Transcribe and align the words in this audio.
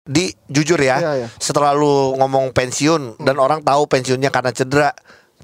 Di 0.00 0.32
jujur 0.48 0.80
ya, 0.80 0.96
Iya, 0.96 1.12
iya. 1.22 1.28
setelah 1.36 1.76
lu 1.76 2.16
ngomong 2.16 2.56
pensiun 2.56 3.20
dan 3.20 3.36
orang 3.36 3.60
tahu 3.60 3.84
pensiunnya 3.84 4.32
karena 4.32 4.48
cedera, 4.50 4.90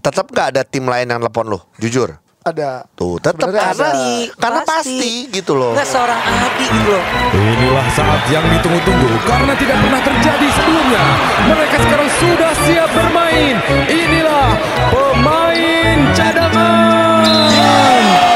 tetap 0.01 0.33
nggak 0.33 0.47
ada 0.57 0.63
tim 0.65 0.89
lain 0.89 1.13
yang 1.13 1.21
telepon 1.21 1.53
lu? 1.53 1.61
Jujur. 1.77 2.17
Ada. 2.41 2.87
Tuh, 2.95 3.19
tetap 3.19 3.51
karena 3.51 3.75
ada. 3.75 3.91
karena 4.39 4.61
pasti 4.63 5.27
gitu 5.29 5.59
loh. 5.59 5.75
Nggak 5.75 5.89
seorang 5.91 6.21
Adi 6.23 6.63
gitu 6.63 6.91
loh. 6.95 7.05
Inilah 7.35 7.87
saat 7.91 8.23
yang 8.31 8.47
ditunggu-tunggu 8.49 9.11
karena 9.27 9.53
tidak 9.59 9.77
pernah 9.83 10.01
terjadi 10.01 10.47
sebelumnya. 10.55 11.05
Mereka 11.43 11.77
sekarang 11.83 12.09
sudah 12.23 12.53
siap 12.65 12.91
bermain. 12.95 13.57
Inilah 13.91 14.49
pemain 14.95 15.99
cadangan. 16.15 17.27
Lagi 17.27 18.36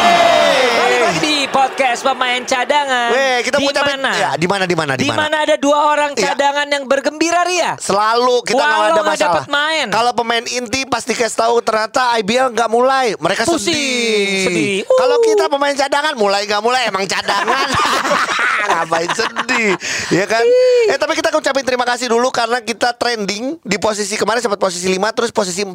podcast 1.91 2.07
pemain 2.07 2.43
cadangan. 2.46 3.09
Weh, 3.11 3.38
kita 3.43 3.59
di 3.59 3.64
ngucapin 3.66 3.98
mana? 3.98 4.12
ya, 4.14 4.30
di 4.38 4.46
mana 4.46 4.62
di 4.62 4.77
mana 4.79 4.93
di 4.95 5.02
Di 5.02 5.11
mana? 5.11 5.43
ada 5.43 5.59
dua 5.59 5.91
orang 5.91 6.14
Iya. 6.14 6.23
cadangan 6.30 6.66
yang 6.70 6.86
bergembira 6.86 7.43
ria. 7.43 7.74
Selalu 7.82 8.46
kita 8.46 8.62
Walau 8.62 8.70
kalau 8.70 8.95
ada 8.95 9.02
masalah. 9.02 9.45
main. 9.51 9.87
Kalau 9.91 10.12
pemain 10.15 10.45
inti 10.46 10.87
pasti 10.87 11.18
kasih 11.18 11.34
tahu 11.41 11.59
ternyata 11.59 12.15
IBL 12.23 12.55
nggak 12.55 12.70
mulai, 12.70 13.18
mereka 13.18 13.42
Pusing, 13.42 13.74
sedih. 13.74 14.46
sedih. 14.46 14.74
Kalau 14.87 15.18
Uh. 15.18 15.24
kita 15.27 15.45
pemain 15.51 15.74
cadangan 15.74 16.15
mulai 16.15 16.46
nggak 16.46 16.62
mulai 16.62 16.87
emang 16.87 17.02
cadangan. 17.10 17.66
Ngapain 18.70 19.10
sedih, 19.10 19.73
ya 20.12 20.24
kan? 20.29 20.45
Eh 20.87 20.95
tapi 20.95 21.18
kita 21.18 21.32
ucapin 21.32 21.65
terima 21.65 21.82
kasih 21.82 22.07
dulu 22.07 22.30
karena 22.30 22.60
kita 22.60 22.95
trending 22.95 23.59
di 23.59 23.77
posisi 23.80 24.15
kemarin 24.15 24.38
sempat 24.38 24.60
posisi 24.60 24.87
5 24.87 25.10
terus 25.10 25.32
posisi 25.32 25.65
4 25.65 25.74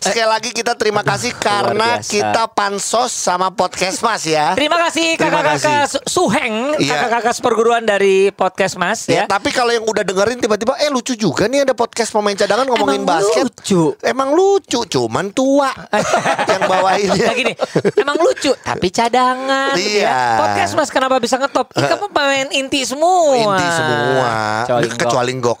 Sekali 0.00 0.24
lagi 0.24 0.50
kita 0.50 0.74
terima 0.74 1.04
kasih 1.04 1.30
karena 1.36 2.00
kita 2.00 2.48
pansos 2.50 3.12
sama 3.12 3.52
podcast 3.52 4.00
Mas 4.00 4.24
ya. 4.24 4.56
Terima 4.56 4.80
kasih 4.80 5.14
Terima 5.14 5.43
kakak-kakak 5.46 5.86
Suheng, 6.04 6.56
Iya. 6.76 6.90
kakak-kakak 6.96 7.34
seperguruan 7.34 7.82
dari 7.82 8.28
podcast 8.30 8.74
Mas 8.74 9.04
Ya, 9.04 9.14
ya. 9.14 9.24
tapi 9.26 9.48
kalau 9.48 9.70
yang 9.70 9.82
udah 9.82 10.00
dengerin 10.00 10.38
tiba-tiba 10.38 10.74
eh 10.76 10.88
lucu 10.88 11.12
juga 11.14 11.44
nih 11.44 11.62
ada 11.62 11.72
podcast 11.72 12.08
pemain 12.08 12.32
cadangan 12.32 12.64
ngomongin 12.64 13.00
Emang 13.00 13.20
basket. 13.20 13.44
lucu. 13.44 13.82
Emang 14.00 14.30
lucu, 14.30 14.80
cuman 14.82 15.28
tua 15.30 15.70
yang 16.50 16.62
bawainnya. 16.64 17.24
Nah 17.24 17.34
gini, 17.34 17.52
emang 17.94 18.16
lucu 18.16 18.50
tapi 18.56 18.88
cadangan 18.88 19.74
Iya. 19.74 20.02
ya. 20.02 20.18
Podcast 20.38 20.72
Mas 20.74 20.88
kenapa 20.88 21.16
bisa 21.18 21.36
ngetop? 21.36 21.68
Ika 21.70 21.94
kan 21.94 22.08
pemain 22.08 22.48
inti 22.50 22.80
semua. 22.82 23.36
Inti 23.36 23.66
semua, 23.70 24.28
Kecuali 24.64 24.86
kecuali 24.90 25.32
Nggok. 25.34 25.58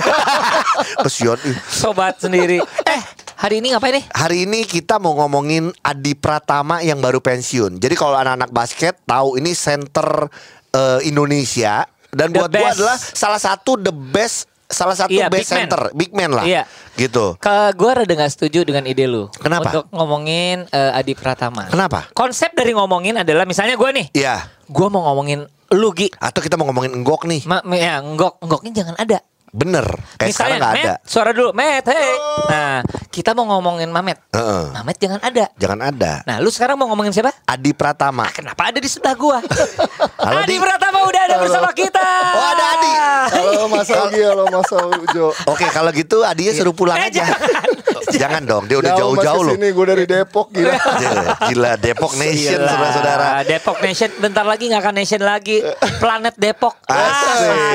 Kesian. 1.02 1.38
sobat 1.66 2.18
sendiri. 2.18 2.60
Eh, 2.82 3.02
hari 3.40 3.64
ini 3.64 3.72
ngapain 3.72 3.96
nih? 3.96 4.04
Hari 4.12 4.38
ini 4.44 4.68
kita 4.68 5.00
mau 5.00 5.16
ngomongin 5.16 5.72
Adi 5.80 6.12
Pratama 6.12 6.84
yang 6.84 7.00
baru 7.00 7.24
pensiun. 7.24 7.80
Jadi 7.80 7.94
kalau 7.96 8.12
anak-anak 8.14 8.52
basket 8.52 9.00
tahu 9.08 9.40
ini 9.40 9.56
center 9.56 10.28
eh, 10.70 11.00
Indonesia 11.08 11.88
dan 12.12 12.36
The 12.36 12.44
buat 12.44 12.50
gua 12.52 12.68
adalah 12.76 12.96
salah 13.00 13.40
satu 13.40 13.80
the 13.80 13.94
best 13.94 14.44
salah 14.70 14.94
satu 14.94 15.10
Iya, 15.10 15.26
best 15.26 15.34
big 15.34 15.48
man. 15.50 15.56
center, 15.58 15.82
big 15.96 16.10
man 16.14 16.30
lah. 16.30 16.44
Iya. 16.46 16.62
Gitu. 16.94 17.34
Ke 17.42 17.74
gue 17.74 17.90
rada 17.90 18.12
gak 18.12 18.30
setuju 18.30 18.62
dengan 18.62 18.86
ide 18.86 19.08
lu. 19.08 19.26
Kenapa? 19.34 19.66
Untuk 19.66 19.84
ngomongin 19.90 20.68
eh, 20.70 20.92
Adi 20.94 21.16
Pratama. 21.16 21.66
Kenapa? 21.66 22.06
Konsep 22.14 22.54
dari 22.54 22.70
ngomongin 22.70 23.18
adalah 23.18 23.48
misalnya 23.48 23.74
gue 23.74 23.90
nih, 23.90 24.06
Iya. 24.14 24.46
gue 24.68 24.86
mau 24.92 25.02
ngomongin 25.10 25.42
lu 25.74 25.90
Gi. 25.94 26.10
Atau 26.18 26.38
kita 26.38 26.54
mau 26.54 26.70
ngomongin 26.70 26.92
Nggok 26.92 27.26
nih. 27.26 27.40
Ma, 27.50 27.62
ya, 27.74 27.98
enggok, 27.98 28.38
enggoknya 28.42 28.84
jangan 28.84 28.94
ada. 28.94 29.18
Bener. 29.50 29.82
Kayak 30.14 30.30
sekarang 30.30 30.30
Misalnya, 30.30 30.58
nggak 30.58 30.72
Matt, 30.72 30.86
ada. 30.86 30.94
suara 31.02 31.30
dulu, 31.30 31.50
Matt, 31.50 31.84
hey. 31.86 32.12
Nah, 32.46 32.74
kita 33.08 33.30
mau 33.32 33.44
ngomongin 33.48 33.90
Mamet. 33.90 34.18
Heeh. 34.30 34.64
Mamet 34.72 34.96
jangan 34.96 35.20
ada. 35.20 35.44
Jangan 35.58 35.80
ada. 35.82 36.12
Nah, 36.22 36.36
lu 36.38 36.48
sekarang 36.48 36.74
mau 36.74 36.86
ngomongin 36.86 37.10
siapa? 37.10 37.34
Adi 37.44 37.74
Pratama. 37.74 38.30
Kenapa 38.30 38.70
ada 38.70 38.78
di 38.78 38.86
sebelah 38.86 39.14
gua? 39.14 39.38
Halo, 40.24 40.38
Adi 40.40 40.54
Di. 40.54 40.62
Pratama 40.62 41.02
udah 41.02 41.22
ada 41.24 41.36
bersama 41.36 41.70
kita. 41.72 42.06
Oh, 42.30 42.46
ada 42.48 42.64
Adi. 42.70 42.90
Halo 43.30 43.62
Mas 43.66 43.90
Augi, 43.90 44.22
halo 44.22 44.44
Mas 44.46 44.70
Ujo. 44.70 45.26
Oke, 45.44 45.66
kalau 45.68 45.90
gitu 45.90 46.22
Adinya 46.22 46.52
suruh 46.52 46.72
pulang 46.72 46.94
Eh, 46.96 47.10
aja. 47.10 47.26
jangan. 48.22 48.42
Dong, 48.42 48.64
dia 48.66 48.76
udah 48.76 48.92
jauh-jauh 48.94 49.42
loh. 49.44 49.54
Sini 49.54 49.68
gue 49.70 49.86
dari 49.86 50.04
Depok 50.04 50.48
gila. 50.50 50.74
Gila, 50.74 51.22
Gila, 51.50 51.72
Depok 51.76 52.12
Nation 52.16 52.58
saudara-saudara. 52.58 53.26
Depok 53.44 53.78
Nation 53.80 54.10
bentar 54.16 54.44
lagi 54.44 54.64
nggak 54.66 54.80
akan 54.80 54.94
Nation 54.94 55.22
lagi. 55.22 55.56
Planet 55.98 56.34
Depok. 56.34 56.74
Asik. 56.88 57.50
Ah, 57.50 57.72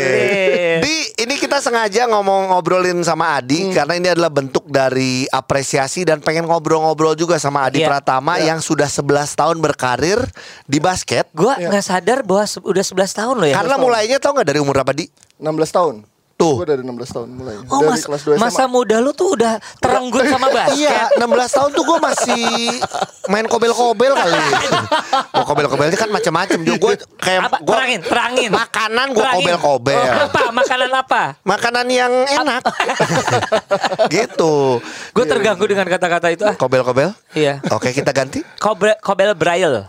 Di 0.82 0.96
ini 1.18 1.36
kita 1.36 1.58
sengaja 1.58 2.06
ngomong 2.08 2.52
ngobrolin 2.52 3.00
sama 3.02 3.38
Adi 3.38 3.58
Hmm. 3.58 3.72
karena 3.74 3.94
ini 3.96 4.08
adalah 4.10 4.28
bentuk 4.28 4.68
dari 4.68 5.24
apresiasi 5.26 6.04
dan 6.04 6.20
pengen 6.20 6.44
ngobrol-ngobrol 6.44 7.16
juga 7.16 7.38
sama 7.38 7.64
Adi 7.64 7.82
Iya. 7.82 7.88
Pratama 7.88 8.38
yang 8.38 8.60
sudah 8.60 8.86
11 8.86 9.06
tahun 9.34 9.58
berkarir 9.60 10.20
di 10.64 10.80
basket. 10.80 11.32
Gua 11.32 11.56
nggak 11.56 11.82
sadar 11.82 12.20
bahwa 12.22 12.44
udah 12.44 12.84
11 12.84 13.12
tahun 13.14 13.36
loh 13.38 13.48
ya. 13.48 13.56
Karena 13.56 13.76
mulainya 13.78 14.18
tau 14.18 14.34
nggak 14.34 14.48
dari 14.48 14.60
umur 14.60 14.76
berapa 14.76 14.92
di? 14.92 15.08
16 15.38 15.72
tahun. 15.72 15.96
Tuh. 16.36 16.60
Gue 16.60 16.68
dari 16.68 16.84
16 16.84 17.16
tahun 17.16 17.30
mulai. 17.32 17.56
Oh, 17.72 17.80
dari 17.80 17.96
mas- 17.96 18.04
kelas 18.04 18.22
2 18.28 18.36
SMA. 18.36 18.44
masa 18.44 18.68
muda 18.68 19.00
lu 19.00 19.16
tuh 19.16 19.40
udah 19.40 19.56
terenggut 19.80 20.28
sama 20.28 20.52
basket. 20.52 20.84
Iya, 20.84 21.16
16 21.16 21.32
tahun 21.48 21.70
tuh 21.72 21.84
gue 21.88 21.98
masih 22.04 22.44
main 23.32 23.48
kobel-kobel 23.48 24.12
kali. 24.12 24.36
Gue 25.36 25.46
kobel-kobelnya 25.48 25.96
kan 25.96 26.12
macam-macam. 26.12 26.58
Gue 26.76 26.94
kayak 27.18 27.48
Apa? 27.48 27.58
gua, 27.64 27.74
terangin, 27.80 28.00
terangin. 28.04 28.50
makanan 28.52 29.08
gue 29.16 29.24
kobel-kobel. 29.24 29.96
Oh, 29.96 30.24
apa? 30.28 30.42
Makanan 30.52 30.92
apa? 30.92 31.22
Makanan 31.42 31.86
yang 31.88 32.12
enak. 32.12 32.62
gitu. 34.16 34.84
Gue 35.16 35.26
terganggu 35.26 35.64
dengan 35.66 35.88
kata-kata 35.88 36.36
itu 36.36 36.44
ah. 36.44 36.56
Kobel-kobel? 36.60 37.16
Iya. 37.32 37.64
Oke, 37.72 37.96
kita 37.96 38.12
ganti. 38.12 38.44
Kobel, 38.60 39.00
kobel 39.00 39.32
braille. 39.40 39.88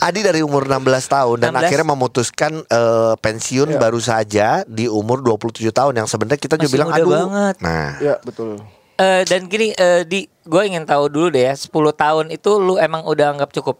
Adi 0.00 0.20
dari 0.22 0.40
umur 0.40 0.64
16 0.64 0.80
tahun 1.06 1.36
dan 1.40 1.52
16. 1.52 1.60
akhirnya 1.60 1.86
memutuskan 1.86 2.52
eh, 2.62 3.14
pensiun 3.20 3.76
baru 3.76 3.98
saja 4.06 4.62
di 4.64 4.86
umur 4.86 5.18
27 5.20 5.66
tahun 5.68 5.98
yang 5.98 6.06
sebenarnya 6.06 6.38
kita 6.38 6.54
juga 6.54 6.70
Masih 6.70 6.74
bilang 6.78 6.88
muda 6.88 7.02
aduh. 7.02 7.10
banget. 7.10 7.56
Nah, 7.58 7.88
Ya 7.98 8.14
betul. 8.22 8.62
Eh, 8.96 9.22
dan 9.28 9.44
gini, 9.44 9.76
eh, 9.76 10.06
di 10.06 10.24
gue 10.24 10.62
ingin 10.64 10.86
tahu 10.86 11.10
dulu 11.10 11.28
deh 11.28 11.44
ya, 11.44 11.52
10 11.52 11.68
tahun 11.92 12.32
itu 12.32 12.50
lu 12.56 12.78
emang 12.78 13.04
udah 13.04 13.34
anggap 13.34 13.52
cukup. 13.52 13.76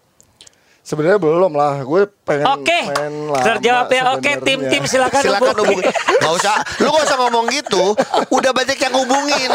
Sebenarnya 0.86 1.18
belum 1.18 1.50
lah. 1.50 1.82
Gue 1.82 2.06
pengen 2.22 2.46
Oke, 2.46 2.78
lama 2.86 3.42
terjawab 3.42 3.90
ya. 3.90 4.02
Oke, 4.14 4.30
sebenarnya. 4.30 4.46
tim-tim 4.46 4.82
silakan, 4.86 5.18
silakan 5.18 5.54
hubungi. 5.58 5.82
hubungi. 5.82 6.22
Gak 6.22 6.32
usah, 6.38 6.54
lu 6.78 6.88
gak 6.88 7.04
usah 7.10 7.18
ngomong 7.18 7.44
gitu. 7.50 7.84
Udah 8.30 8.54
banyak 8.54 8.78
yang 8.78 8.94
hubungin. 8.94 9.50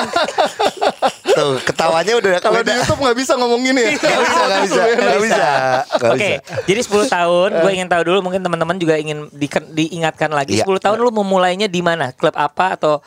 Tuh, 1.31 1.55
ketawanya 1.63 2.13
udah 2.19 2.31
Kalau 2.43 2.59
di 2.59 2.75
YouTube 2.75 2.99
nggak 2.99 3.15
bisa 3.15 3.33
ngomong 3.39 3.63
gini 3.63 3.79
ya. 3.79 3.91
Gak 3.95 4.19
bisa, 4.19 4.41
gak 4.43 4.61
bisa, 4.61 4.81
gak 4.83 5.21
bisa. 5.23 5.49
Gak 5.87 6.11
Oke, 6.11 6.29
bisa. 6.35 6.53
jadi 6.67 6.79
10 6.83 7.15
tahun 7.15 7.49
gue 7.63 7.71
ingin 7.71 7.87
tahu 7.87 8.01
dulu 8.03 8.19
mungkin 8.21 8.41
teman-teman 8.43 8.75
juga 8.75 8.99
ingin 8.99 9.31
di- 9.31 9.47
diingatkan 9.71 10.27
lagi 10.27 10.59
Iya. 10.59 10.67
10 10.67 10.83
tahun 10.83 10.97
lu 10.99 11.15
memulainya 11.15 11.71
di 11.71 11.79
mana? 11.79 12.11
Klub 12.11 12.35
apa 12.35 12.75
atau 12.75 12.99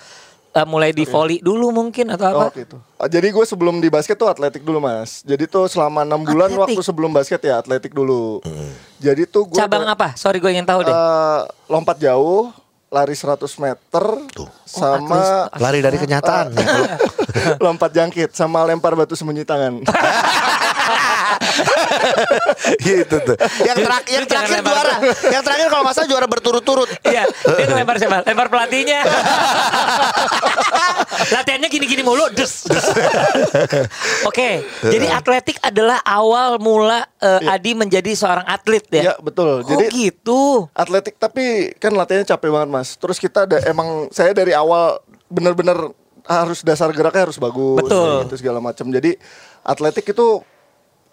eh, 0.54 0.66
mulai 0.66 0.94
di 0.94 1.02
volley 1.04 1.42
dulu 1.42 1.74
mungkin 1.74 2.14
atau 2.14 2.26
apa? 2.30 2.44
Oh 2.46 2.50
gitu. 2.54 2.76
Jadi 3.04 3.28
gue 3.28 3.44
sebelum 3.44 3.82
di 3.82 3.90
basket 3.90 4.14
tuh 4.14 4.30
atletik 4.30 4.62
dulu 4.62 4.78
mas. 4.78 5.20
Jadi 5.26 5.44
tuh 5.50 5.66
selama 5.66 6.06
enam 6.06 6.22
bulan 6.22 6.48
Atletik? 6.48 6.78
waktu 6.78 6.80
sebelum 6.80 7.10
basket 7.10 7.40
ya 7.42 7.58
atletik 7.60 7.92
dulu. 7.92 8.38
Jadi 9.02 9.26
tuh 9.26 9.50
gue 9.50 9.58
Cabang 9.58 9.84
apa? 9.84 10.14
Sorry 10.14 10.38
gue 10.38 10.48
ingin 10.48 10.64
tahu 10.64 10.86
deh. 10.86 10.94
Eh, 10.94 11.40
lompat 11.68 11.98
jauh, 11.98 12.54
lari 12.88 13.18
100 13.18 13.42
meter, 13.58 14.04
sama 14.62 15.50
Lari 15.58 15.82
dari 15.82 15.98
kenyataan. 15.98 16.54
ya. 16.54 16.96
lompat 17.64 17.90
jangkit, 17.90 18.30
sama 18.32 18.62
lempar 18.62 18.94
batu 18.94 19.18
sembunyi 19.18 19.42
tangan. 19.42 19.82
gitu 22.86 23.16
tuh. 23.22 23.36
Yang, 23.64 23.76
terak- 23.84 24.08
yang 24.10 24.24
terakhir 24.28 24.60
juara. 24.60 24.94
Yang 25.30 25.42
terakhir 25.44 25.66
kalau 25.70 25.84
masa 25.84 26.02
juara 26.04 26.26
berturut-turut. 26.28 26.88
Iya, 27.04 27.24
dia 27.28 27.64
ngelempar 27.68 27.96
siapa? 28.00 28.18
Lempar 28.24 28.48
pelatihnya. 28.52 29.00
Latihannya 31.34 31.68
gini-gini 31.70 32.02
mulu, 32.04 32.28
des. 32.34 32.52
des. 32.68 32.86
Oke, 34.28 34.64
jadi 34.82 35.06
atletik 35.14 35.58
adalah 35.60 36.00
awal 36.04 36.60
mula 36.60 37.06
eh, 37.20 37.50
Adi 37.50 37.72
menjadi 37.76 38.12
seorang 38.14 38.46
atlet 38.46 38.84
ya. 38.90 39.02
Iya 39.10 39.14
betul. 39.20 39.62
Oh 39.62 39.66
Jadi 39.66 39.84
gitu. 39.92 40.68
atletik 40.74 41.16
tapi 41.16 41.72
kan 41.78 41.94
latihannya 41.94 42.28
capek 42.28 42.50
banget 42.50 42.70
mas. 42.70 42.88
Terus 42.98 43.18
kita 43.20 43.48
ada 43.48 43.58
emang 43.68 44.10
saya 44.10 44.34
dari 44.36 44.52
awal 44.52 45.00
bener-bener 45.28 45.92
harus 46.24 46.64
dasar 46.64 46.88
geraknya 46.92 47.28
harus 47.28 47.38
bagus. 47.40 47.84
Betul. 47.84 48.28
Itu 48.28 48.36
segala 48.40 48.58
macam. 48.60 48.88
Jadi 48.88 49.16
atletik 49.64 50.12
itu 50.12 50.44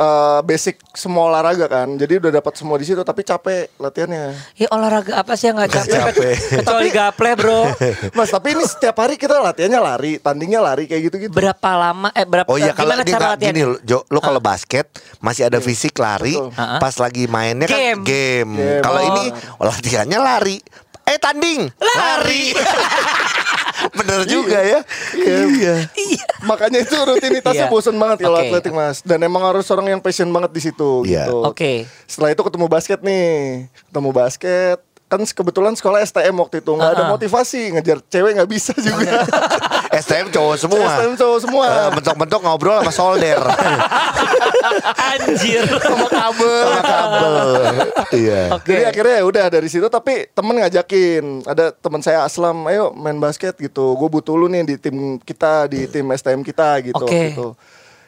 eh, 0.01 0.39
basic 0.41 0.81
semua 0.91 1.29
olahraga 1.29 1.69
kan. 1.69 1.87
Jadi 1.93 2.17
udah 2.17 2.31
dapat 2.33 2.53
semua 2.57 2.75
di 2.75 2.85
situ 2.85 3.01
tapi 3.01 3.21
capek 3.21 3.69
latihannya. 3.77 4.33
Ya 4.57 4.67
olahraga 4.69 5.21
apa 5.21 5.37
sih 5.37 5.47
yang 5.47 5.61
nggak 5.61 5.71
capek? 5.71 5.93
capek. 6.09 6.35
Kecuali 6.65 6.89
gaple 6.89 7.31
bro. 7.37 7.61
Mas 8.17 8.29
tapi 8.29 8.57
ini 8.57 8.65
setiap 8.65 8.97
hari 8.97 9.15
kita 9.15 9.37
latihannya 9.37 9.77
lari, 9.77 10.17
tandingnya 10.17 10.59
lari 10.59 10.89
kayak 10.89 11.01
gitu-gitu. 11.07 11.31
Berapa 11.31 11.69
lama? 11.77 12.09
Eh 12.11 12.25
berapa? 12.25 12.49
Oh 12.49 12.57
iya 12.57 12.73
kalau 12.73 12.97
gimana 12.97 13.03
dia 13.05 13.13
cara 13.13 13.27
latihan? 13.37 13.53
gini 13.53 13.61
Jo, 13.85 14.01
lo 14.09 14.19
kalau 14.19 14.41
basket 14.41 14.89
masih 15.21 15.45
ada 15.45 15.61
fisik 15.61 15.93
lari, 15.95 16.33
Betul. 16.33 16.49
Ah, 16.57 16.77
ah. 16.77 16.79
pas 16.81 16.95
lagi 16.97 17.29
mainnya 17.29 17.69
kan 17.69 17.77
Game. 17.77 18.01
game. 18.01 18.51
Game. 18.57 18.81
Kalau 18.81 18.99
Oh. 19.01 19.09
ini 19.09 19.25
latihannya 19.59 20.19
lari. 20.19 20.57
Eh 21.01 21.17
tanding, 21.17 21.65
lari. 21.77 22.53
Bener 23.97 24.21
juga 24.25 24.61
ya. 24.61 24.79
Iya. 25.13 25.75
Iya. 25.91 26.25
Makanya 26.43 26.79
itu 26.79 26.95
rutinitasnya 26.95 27.65
Iya. 27.65 27.71
bosen 27.71 27.95
banget 27.95 28.21
kalau 28.21 28.37
Oke. 28.37 28.47
atletik 28.47 28.71
mas. 28.71 28.99
Dan 29.01 29.21
emang 29.21 29.43
harus 29.43 29.67
orang 29.67 29.87
yang 29.89 29.99
passion 29.99 30.27
banget 30.27 30.51
di 30.51 30.61
situ 30.61 31.03
Iya. 31.03 31.27
gitu. 31.27 31.37
Oke. 31.43 31.85
Setelah 32.05 32.31
itu 32.31 32.41
ketemu 32.41 32.65
basket 32.67 32.99
nih, 33.01 33.31
ketemu 33.85 34.09
basket. 34.11 34.79
kan 35.11 35.19
kebetulan 35.19 35.75
sekolah 35.75 35.99
STM 35.99 36.39
waktu 36.39 36.63
itu 36.63 36.71
nggak 36.71 36.91
ada 36.95 37.03
Ah. 37.03 37.11
motivasi 37.11 37.75
ngejar 37.75 37.99
cewek 38.01 38.31
nggak 38.31 38.47
bisa 38.47 38.71
juga. 38.73 39.27
STM 40.01 40.27
cowok 40.33 40.55
semua. 40.57 40.87
STM 40.97 41.13
cowok 41.17 41.39
semua. 41.39 41.65
Eh, 41.69 41.89
Bentuk-bentuk 41.97 42.39
ngobrol 42.41 42.77
sama 42.81 42.93
solder. 42.93 43.41
Anjir. 44.97 45.65
sama 45.79 46.07
kabel. 46.09 46.65
Sama 46.67 46.83
kabel. 46.83 47.31
Iya. 48.11 48.41
Oke. 48.57 48.73
Jadi 48.75 48.83
akhirnya 48.89 49.15
ya 49.21 49.25
udah 49.25 49.45
dari 49.47 49.67
situ 49.69 49.87
tapi 49.87 50.27
temen 50.33 50.55
ngajakin 50.59 51.23
ada 51.47 51.71
teman 51.71 52.01
saya 52.03 52.25
Aslam 52.25 52.67
ayo 52.67 52.91
main 52.93 53.17
basket 53.17 53.55
gitu 53.57 53.95
gue 53.95 54.09
butuh 54.09 54.35
lu 54.35 54.47
nih 54.51 54.63
di 54.65 54.75
tim 54.77 55.17
kita 55.21 55.67
di 55.71 55.87
tim 55.87 56.05
STM 56.11 56.41
kita 56.43 56.81
gitu 56.83 57.05
Oke. 57.05 57.31
gitu 57.31 57.47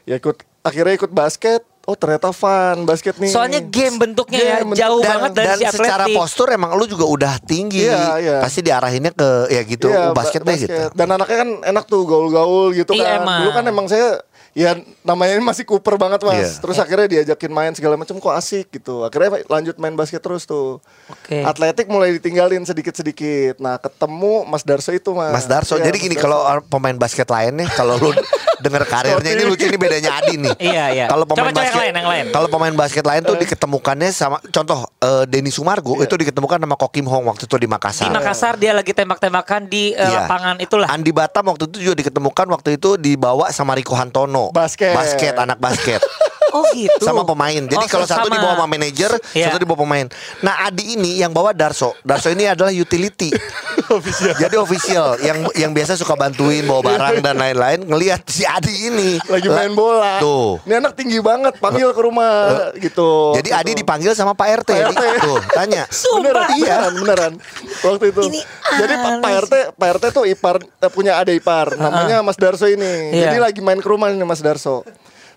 ya 0.03 0.19
ikut 0.19 0.43
akhirnya 0.63 0.93
ikut 0.95 1.11
basket 1.11 1.61
oh 1.83 1.93
ternyata 1.93 2.31
fun 2.31 2.83
basket 2.83 3.15
nih 3.17 3.27
Soalnya 3.27 3.59
game 3.61 3.95
bentuknya 3.97 4.39
ya 4.39 4.55
Game 4.57 4.71
jauh 4.71 4.97
bentuknya. 4.97 5.11
banget 5.13 5.31
dari 5.33 5.47
dan 5.49 5.57
si 5.59 5.65
secara 5.73 6.03
atletik. 6.03 6.15
postur 6.15 6.47
emang 6.49 6.71
lu 6.73 6.85
juga 6.85 7.05
udah 7.05 7.33
tinggi. 7.39 7.83
Iya, 7.83 8.03
iya. 8.17 8.37
Pasti 8.39 8.59
diarahinnya 8.59 9.11
ke 9.11 9.29
ya 9.47 9.61
gitu 9.61 9.87
Iya, 9.87 9.99
oh, 10.01 10.11
basket 10.11 10.41
ba- 10.41 10.49
deh 10.49 10.57
gitu. 10.61 10.79
Dan 10.89 11.07
anaknya 11.09 11.37
kan 11.39 11.49
enak 11.61 11.83
tuh 11.85 12.01
gaul-gaul 12.03 12.71
gitu 12.71 12.91
Iya, 12.93 13.03
kan. 13.03 13.19
emang. 13.19 13.39
Dulu 13.39 13.49
kan 13.51 13.63
emang 13.65 13.85
saya 13.85 14.23
ya 14.53 14.77
namanya 15.01 15.33
ini 15.35 15.43
masih 15.43 15.65
Cooper 15.65 15.97
banget 15.97 16.21
mas. 16.21 16.37
Iya. 16.37 16.49
Terus 16.61 16.77
akhirnya 16.77 17.07
diajakin 17.09 17.51
main 17.51 17.73
segala 17.73 17.97
macam 17.97 18.15
kok 18.17 18.33
asik 18.33 18.69
gitu. 18.69 19.01
Akhirnya 19.01 19.41
lanjut 19.49 19.75
main 19.81 19.97
basket 19.97 20.21
terus 20.21 20.45
tuh. 20.45 20.77
Oke. 21.09 21.41
Atletik 21.41 21.89
mulai 21.89 22.13
ditinggalin 22.15 22.61
sedikit-sedikit. 22.63 23.57
Nah 23.57 23.81
ketemu 23.81 24.45
Mas 24.45 24.61
Darso 24.61 24.93
itu 24.93 25.09
mas. 25.11 25.33
Mas 25.33 25.45
Darso. 25.49 25.75
Iya, 25.75 25.89
Jadi 25.89 25.97
Mas 25.99 26.05
gini 26.05 26.15
kalau 26.15 26.39
pemain 26.69 26.95
basket 26.95 27.25
lain 27.27 27.65
nih 27.65 27.69
kalau 27.73 27.97
lu 27.97 28.13
denger 28.63 28.87
karirnya 28.87 29.31
ini 29.35 29.43
lucu 29.43 29.65
ini 29.67 29.75
bedanya 29.75 30.21
Adi 30.21 30.37
nih. 30.39 30.55
Iya, 30.63 30.85
iya. 30.95 31.05
Kalau 31.11 31.27
pemain 31.27 31.51
yang 31.51 31.57
basket 31.57 31.81
lain, 31.81 31.93
yang 31.97 32.07
lain. 32.07 32.25
Kalau 32.31 32.47
pemain 32.47 32.73
basket 32.77 33.03
lain 33.03 33.21
tuh 33.25 33.35
diketemukannya 33.35 34.09
sama 34.13 34.37
contoh 34.47 34.87
eh, 35.01 35.23
Denny 35.27 35.51
Sumargo 35.51 35.99
itu 35.99 36.13
diketemukan 36.13 36.61
sama 36.61 36.77
Kokim 36.79 37.03
Hong 37.09 37.25
waktu 37.27 37.43
itu 37.49 37.55
di 37.57 37.67
Makassar. 37.67 38.07
Di 38.07 38.13
Makassar 38.13 38.53
dia 38.55 38.71
lagi 38.71 38.93
tembak-tembakan 38.93 39.67
di 39.67 39.91
eh, 39.91 40.01
Iya. 40.03 40.29
lapangan 40.29 40.55
itulah. 40.61 40.87
Andi 40.87 41.11
Batam 41.11 41.49
waktu 41.49 41.65
itu 41.73 41.77
juga 41.91 41.95
diketemukan 42.05 42.47
waktu 42.53 42.77
itu 42.77 42.95
dibawa 42.95 43.49
sama 43.51 43.73
Riko 43.75 43.97
Hantono. 43.97 44.42
Basket. 44.51 44.97
Basket, 44.97 45.33
anak 45.37 45.61
basket. 45.61 46.01
Oh 46.53 46.63
gitu. 46.71 47.01
sama 47.01 47.25
pemain. 47.25 47.57
Jadi 47.59 47.75
Oh, 47.75 47.89
kalau 47.89 48.05
satu 48.05 48.29
sama. 48.29 48.33
dibawa 48.33 48.53
sama 48.55 48.67
manajer, 48.69 49.11
Iya. 49.33 49.45
satu 49.49 49.57
dibawa 49.59 49.79
pemain. 49.81 50.05
Nah, 50.39 50.69
Adi 50.69 50.93
ini 50.93 51.17
yang 51.17 51.33
bawa 51.33 51.49
Darso. 51.51 51.97
Darso 52.01 52.29
ini 52.29 52.45
adalah 52.45 52.69
utility. 52.69 53.33
Jadi 54.41 54.55
official 54.55 55.17
yang 55.19 55.45
yang 55.53 55.71
biasa 55.71 55.93
suka 55.93 56.13
bantuin 56.13 56.63
bawa 56.63 56.81
barang 56.83 57.15
dan 57.19 57.35
lain-lain 57.35 57.79
ngelihat 57.83 58.21
si 58.25 58.41
Adi 58.43 58.87
ini 58.87 59.17
lagi 59.23 59.49
main 59.49 59.73
bola. 59.73 60.17
Tuh. 60.17 60.61
Ini 60.63 60.79
anak 60.79 60.93
tinggi 60.93 61.19
banget, 61.19 61.57
panggil 61.57 61.89
ke 61.89 62.01
rumah 62.01 62.71
gitu. 62.75 63.33
Jadi 63.33 63.43
Gitu. 63.43 63.59
Adi 63.59 63.71
dipanggil 63.75 64.11
sama 64.13 64.33
Pak 64.33 64.63
RT. 64.63 64.69
Pak 64.71 64.87
RT. 64.89 65.03
Tuh, 65.19 65.39
tanya. 65.51 65.83
Sumpah. 65.93 66.21
Beneran, 66.23 66.47
iya, 66.55 66.77
beneran. 66.89 67.33
Waktu 67.81 68.05
itu. 68.09 68.21
Ini 68.29 68.39
Jadi 68.73 68.93
Pak 68.95 69.13
Pak 69.19 69.33
RT, 69.43 69.53
Pak 69.75 69.89
RT 69.91 70.03
tuh 70.11 70.23
ipar 70.25 70.55
eh, 70.57 70.89
punya 70.89 71.13
ada 71.15 71.29
ipar, 71.29 71.75
namanya 71.75 72.21
Mas 72.21 72.37
Darso 72.37 72.65
ini. 72.65 73.11
Iya. 73.11 73.29
Jadi 73.29 73.37
lagi 73.39 73.59
main 73.59 73.77
ke 73.77 73.85
rumah 73.85 74.07
nih 74.07 74.23
Mas 74.23 74.39
Darso. 74.39 74.81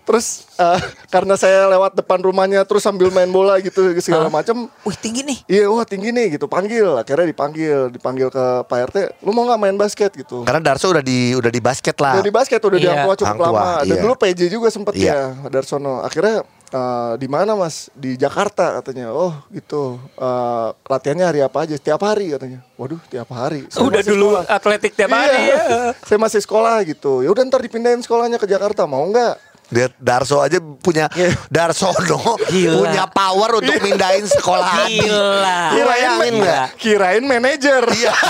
Terus 0.07 0.47
eh, 0.55 0.79
karena 1.11 1.35
saya 1.35 1.67
lewat 1.67 1.91
depan 1.93 2.15
rumahnya 2.17 2.63
terus 2.63 2.79
sambil 2.79 3.11
main 3.11 3.27
bola 3.27 3.59
gitu 3.59 3.91
segala 3.99 4.31
macam. 4.31 4.71
Wih 4.81 4.95
tinggi 4.95 5.19
nih. 5.21 5.37
Iya, 5.45 5.65
wah 5.67 5.83
tinggi 5.83 6.09
nih 6.09 6.39
gitu. 6.39 6.47
Panggil, 6.47 6.95
akhirnya 6.95 7.27
dipanggil, 7.27 7.91
dipanggil 7.91 8.31
ke 8.31 8.45
Pak 8.63 8.77
RT. 8.87 8.97
Lu 9.19 9.35
mau 9.35 9.43
nggak 9.43 9.59
main 9.59 9.75
basket 9.75 10.15
gitu? 10.15 10.47
Karena 10.47 10.63
Darso 10.63 10.87
udah 10.87 11.03
di 11.03 11.35
udah 11.35 11.51
di 11.51 11.59
basket 11.59 11.99
lah. 11.99 12.15
Udah 12.15 12.23
di 12.23 12.31
basket 12.31 12.63
udah 12.63 12.79
di 12.79 12.87
Iya. 12.87 12.93
Hang 12.93 13.03
Tua 13.03 13.15
cukup 13.15 13.27
Hang 13.27 13.37
Tua, 13.37 13.47
lama. 13.51 13.71
Dan 13.83 13.91
iya. 13.91 14.01
dulu 14.01 14.13
PJ 14.15 14.39
juga 14.47 14.67
sempet 14.71 14.93
Iya. 14.95 15.11
ya 15.11 15.19
Darsono. 15.51 15.99
Akhirnya 15.99 16.35
eh, 16.67 17.13
di 17.15 17.27
mana 17.27 17.55
Mas? 17.55 17.91
Di 17.91 18.15
Jakarta 18.15 18.79
katanya. 18.79 19.11
Oh, 19.11 19.35
gitu. 19.51 19.99
Eh, 20.15 20.67
latihannya 20.83 21.25
hari 21.25 21.39
apa 21.39 21.63
aja? 21.63 21.75
Tiap 21.75 21.99
hari 22.01 22.31
katanya. 22.31 22.63
Waduh, 22.75 22.99
tiap 23.07 23.27
hari. 23.29 23.67
Saya 23.67 23.83
Udah 23.83 23.99
dulu 24.01 24.35
sekolah. 24.35 24.43
atletik 24.47 24.91
tiap 24.93 25.11
Iya. 25.11 25.19
hari 25.19 25.39
ya. 25.43 25.61
Saya 25.99 26.15
masih 26.17 26.39
sekolah 26.39 26.79
gitu. 26.83 27.23
Ya 27.23 27.29
udah 27.29 27.43
ntar 27.43 27.59
dipindahin 27.59 27.99
sekolahnya 27.99 28.35
ke 28.35 28.47
Jakarta. 28.47 28.83
Mau 28.83 29.03
nggak? 29.03 29.35
Dia 29.67 29.91
Darso 29.97 30.39
aja 30.39 30.63
punya 30.79 31.11
Iya. 31.11 31.35
Darsono 31.47 32.39
Gila. 32.51 32.87
punya 32.87 33.03
power 33.05 33.59
untuk 33.59 33.75
mindahin 33.79 34.23
sekolah 34.23 34.87
Adi. 34.87 35.03
Gila. 35.03 35.59
Lu 35.75 35.81
bayangin 35.83 36.33
Gila. 36.33 36.39
nggak? 36.39 36.65
Kirain 36.79 37.23
manajer. 37.23 37.83
Iya. 37.85 38.13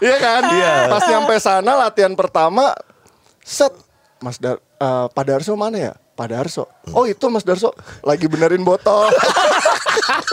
Iya 0.00 0.16
kan? 0.18 0.42
Pas 0.88 1.04
nyampe 1.06 1.34
sana 1.38 1.72
latihan 1.76 2.14
pertama 2.14 2.74
set 3.40 3.70
Mas 4.18 4.38
Dar 4.38 4.56
eh, 4.56 5.06
Pak 5.08 5.24
Darso 5.24 5.52
mana 5.54 5.76
ya? 5.76 5.92
Pak 6.14 6.30
Darso. 6.30 6.64
Oh 6.90 7.04
itu 7.04 7.26
Mas 7.26 7.42
Darso 7.42 7.74
lagi 8.00 8.26
benerin 8.26 8.62
botol. 8.62 9.10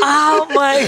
Oh 0.02 0.50
my. 0.50 0.84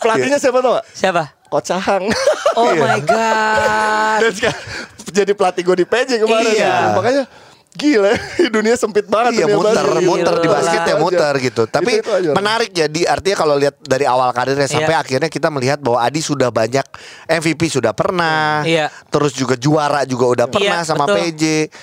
Pelatihnya 0.00 0.40
siapa 0.40 0.58
tau 0.58 0.74
gak? 0.74 0.86
Siapa? 0.90 1.22
Coach 1.46 1.70
Ahang. 1.70 2.08
Oh 2.56 2.72
my 2.72 2.98
god. 3.00 4.18
Dan 4.24 4.32
sekarang 4.32 4.62
jadi 5.10 5.32
pelatih 5.32 5.62
gue 5.62 5.76
di 5.78 5.86
PJ 5.86 6.10
kemarin. 6.18 6.48
Iya. 6.48 6.68
gitu. 6.68 6.88
Makanya 6.94 7.24
gila 7.70 8.10
dunia 8.56 8.74
sempit 8.74 9.06
banget 9.06 9.38
Iya 9.38 9.44
dunia 9.44 9.56
muter, 9.56 9.76
basket. 9.86 10.02
muter 10.02 10.34
di 10.34 10.48
basket 10.48 10.80
ya 10.82 10.96
muter 10.98 11.30
aja. 11.30 11.44
gitu. 11.44 11.62
Tapi 11.64 11.92
Itu- 11.92 12.00
itu 12.00 12.10
aja. 12.10 12.30
menarik 12.32 12.70
jadi 12.70 13.00
artinya 13.06 13.36
kalau 13.36 13.54
lihat 13.54 13.76
dari 13.78 14.02
awal 14.02 14.32
karirnya 14.32 14.66
sampai 14.66 14.92
Iya. 14.92 15.04
akhirnya 15.04 15.28
kita 15.28 15.48
melihat 15.48 15.78
bahwa 15.78 16.00
Adi 16.00 16.18
sudah 16.18 16.48
banyak 16.48 16.82
MVP 17.28 17.68
sudah 17.70 17.92
pernah, 17.92 18.64
Iya. 18.64 18.88
terus 19.06 19.30
juga 19.32 19.54
juara 19.54 20.02
juga 20.02 20.26
udah 20.26 20.46
pernah 20.46 20.80
Iya, 20.80 20.88
sama 20.88 21.04
betul. 21.04 21.22
PJ, 21.30 21.42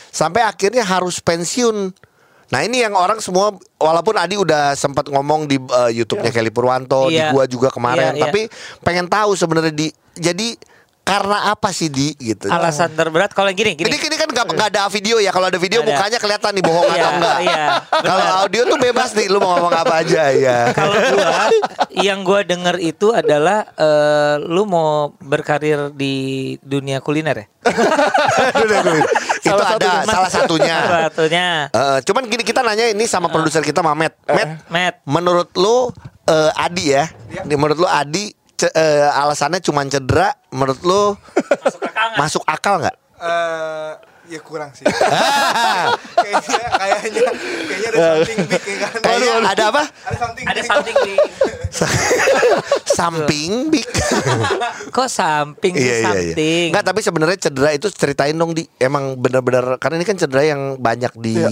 sampai 0.10 0.42
akhirnya 0.42 0.84
harus 0.84 1.18
pensiun. 1.20 1.94
Nah 2.46 2.62
ini 2.62 2.78
yang 2.80 2.94
orang 2.94 3.18
semua 3.18 3.50
walaupun 3.76 4.14
Adi 4.16 4.36
udah 4.36 4.74
sempat 4.74 5.08
ngomong 5.08 5.46
di 5.46 5.58
uh, 5.58 5.90
YouTube-nya 5.90 6.30
Kelly 6.30 6.50
Purwanto, 6.50 7.08
di 7.08 7.16
Iya. 7.16 7.32
gua 7.32 7.46
juga 7.46 7.70
kemarin, 7.70 8.12
Iya, 8.12 8.18
iya. 8.18 8.24
tapi 8.26 8.42
pengen 8.82 9.06
tahu 9.06 9.34
sebenarnya 9.34 9.72
di 9.72 9.90
jadi 10.14 10.54
karena 11.06 11.54
apa 11.54 11.70
sih 11.70 11.86
di 11.86 12.18
gitu. 12.18 12.50
Alasan 12.50 12.90
terberat 12.92 13.30
kalau 13.30 13.54
gini 13.54 13.78
gini. 13.78 13.86
Ini 13.88 13.98
ini 14.02 14.18
kan 14.18 14.26
nggak 14.26 14.46
nggak 14.52 14.70
ada 14.74 14.90
video 14.90 15.22
ya. 15.22 15.30
Kalau 15.30 15.46
ada 15.46 15.56
video 15.56 15.80
Ada. 15.80 15.90
mukanya 15.94 16.18
kelihatan 16.18 16.52
nih 16.52 16.64
bohong 16.66 16.82
Iya, 16.84 16.98
atau 16.98 17.12
enggak. 17.14 17.38
iya, 17.40 17.64
Kalau 17.94 18.26
audio 18.42 18.62
tuh 18.66 18.78
bebas 18.82 19.10
nih, 19.14 19.28
lu 19.30 19.38
mau 19.38 19.54
ngomong 19.54 19.74
apa 19.76 20.02
aja 20.02 20.22
ya. 20.34 20.58
Kalau 20.74 20.98
gua 20.98 21.30
yang 21.94 22.26
gua 22.26 22.42
denger 22.42 22.82
itu 22.82 23.14
adalah 23.14 23.70
eh, 23.72 24.36
lu 24.42 24.66
mau 24.66 25.14
berkarir 25.22 25.94
di 25.94 26.14
dunia 26.60 26.98
kuliner 27.00 27.38
ya? 27.38 27.48
itu 28.56 29.06
Salah 29.46 29.78
ada 29.78 29.86
satunya. 29.86 30.02
salah 30.10 30.30
satunya. 30.32 30.78
Salah 30.90 31.02
satunya. 31.06 31.46
Eh, 31.70 31.98
cuman 32.02 32.24
gini 32.26 32.42
kita 32.42 32.60
nanya 32.62 32.90
ini 32.90 33.06
sama 33.06 33.30
produser 33.30 33.62
kita 33.62 33.86
Mamet. 33.86 34.18
Met, 34.26 34.50
Matt. 34.68 34.96
menurut 35.06 35.54
lu 35.54 35.94
eh, 36.26 36.52
Adi 36.58 36.86
ya? 36.92 37.06
Nih, 37.46 37.54
Menurut 37.54 37.78
lu 37.78 37.86
Adi 37.86 38.34
ce- 38.56 38.72
eh, 38.72 39.08
alasannya 39.08 39.60
cuma 39.60 39.84
cedera, 39.84 40.32
menurut 40.50 40.80
lu 40.82 41.02
masuk 42.16 42.42
akal 42.44 42.80
nggak? 42.80 42.96
Eh, 43.18 43.92
ya 44.28 44.40
kurang 44.40 44.72
sih. 44.72 44.84
kayaknya 46.16 46.60
kayaknya 46.74 47.22
kayaknya 47.62 47.88
ada 47.88 47.98
something 48.18 48.40
big 48.42 48.64
ya 48.66 48.78
kan. 48.82 48.92
Kayaknya 48.98 49.32
ada 49.46 49.64
apa? 49.70 49.84
Ada 49.86 50.18
something 50.18 50.46
Ada 50.46 50.56
big. 50.58 50.68
something 50.68 50.96
di 51.00 51.14
Samping 52.96 53.52
big. 53.68 53.90
kok 54.96 55.08
samping 55.08 55.74
sih 55.74 55.84
Iya 55.84 55.96
iya 56.02 56.32
iya. 56.32 56.68
Enggak 56.70 56.84
tapi 56.86 57.00
sebenarnya 57.02 57.38
cedera 57.40 57.70
itu 57.72 57.88
ceritain 57.90 58.34
dong 58.34 58.52
di 58.52 58.64
emang 58.78 59.16
benar-benar 59.16 59.76
karena 59.78 60.00
ini 60.00 60.06
kan 60.06 60.16
cedera 60.16 60.44
yang 60.46 60.62
banyak 60.78 61.12
di 61.16 61.36
Iya. 61.36 61.50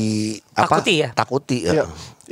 apa? 0.55 0.79
Takuti 0.79 0.93
ya? 0.97 1.09
Takuti. 1.11 1.57
Ya, 1.65 1.83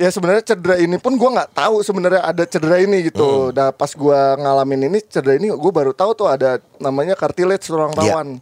ya 0.01 0.10
sebenarnya 0.10 0.41
cedera 0.41 0.81
ini 0.81 0.98
pun 0.98 1.13
gua 1.13 1.29
nggak 1.38 1.51
tahu 1.53 1.86
sebenarnya 1.86 2.25
ada 2.25 2.43
cedera 2.50 2.81
ini 2.81 3.05
gitu. 3.05 3.53
Nah 3.53 3.70
pas 3.70 3.93
gua 3.93 4.34
ngalamin 4.34 4.89
ini 4.89 4.98
cedera 5.05 5.38
ini 5.38 5.53
gue 5.53 5.72
baru 5.72 5.93
tahu 5.93 6.17
tuh 6.17 6.25
ada 6.25 6.58
namanya 6.81 7.13
cartilage 7.13 7.70
tulang 7.70 7.93
Iya. 7.93 8.17
rawan. 8.17 8.41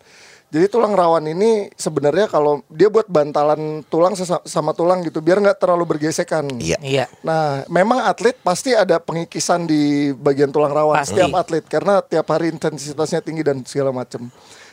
Jadi 0.50 0.66
tulang 0.66 0.98
rawan 0.98 1.30
ini 1.30 1.70
sebenarnya 1.78 2.25
kalau 2.25 2.66
dia 2.74 2.89
buat 2.89 3.06
bantalan 3.06 3.86
tulang 3.86 4.18
sama 4.50 4.74
tulang 4.74 5.06
gitu 5.06 5.22
biar 5.22 5.38
nggak 5.38 5.62
terlalu 5.62 5.86
bergesekan. 5.86 6.50
Iya. 6.58 6.80
Iya. 6.82 7.06
Nah, 7.22 7.62
memang 7.70 8.01
atlet 8.01 8.34
pasti 8.42 8.74
ada 8.74 8.98
pengikisan 8.98 9.70
di 9.70 10.10
bagian 10.18 10.50
tulang 10.50 10.74
rawan 10.74 10.98
Pasti. 10.98 11.13
setiap 11.13 11.38
atlet 11.38 11.62
karena 11.70 12.01
tiap 12.01 12.25
hari 12.34 12.50
intensitasnya 12.50 13.22
tinggi 13.22 13.46
dan 13.46 13.62
segala 13.62 13.94
macam. 13.94 14.25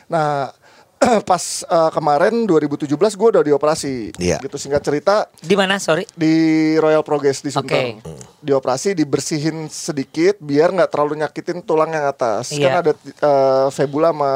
Nah, 0.09 0.49
pas 1.29 1.43
eh, 1.63 1.91
kemarin 1.93 2.33
2017 2.49 2.89
gue 2.97 3.27
udah 3.37 3.43
dioperasi. 3.45 4.17
Iya. 4.17 4.41
Gitu 4.41 4.57
singkat 4.57 4.81
cerita 4.81 5.29
Di 5.39 5.53
mana? 5.53 5.77
Sorry. 5.77 6.09
di 6.17 6.75
Royal 6.81 7.05
Progress 7.05 7.45
di. 7.45 7.53
Sunter. 7.53 8.01
Dioperasi 8.41 8.97
dibersihin 8.97 9.69
sedikit 9.69 10.41
biar 10.41 10.73
nggak 10.73 10.89
terlalu 10.89 11.21
nyakitin 11.21 11.61
tulang 11.61 11.93
yang 11.93 12.05
atas. 12.09 12.53
Iya. 12.53 12.65
Kan 12.65 12.73
ada 12.81 12.91
eh, 12.97 13.67
fibula 13.73 14.09
sama 14.11 14.33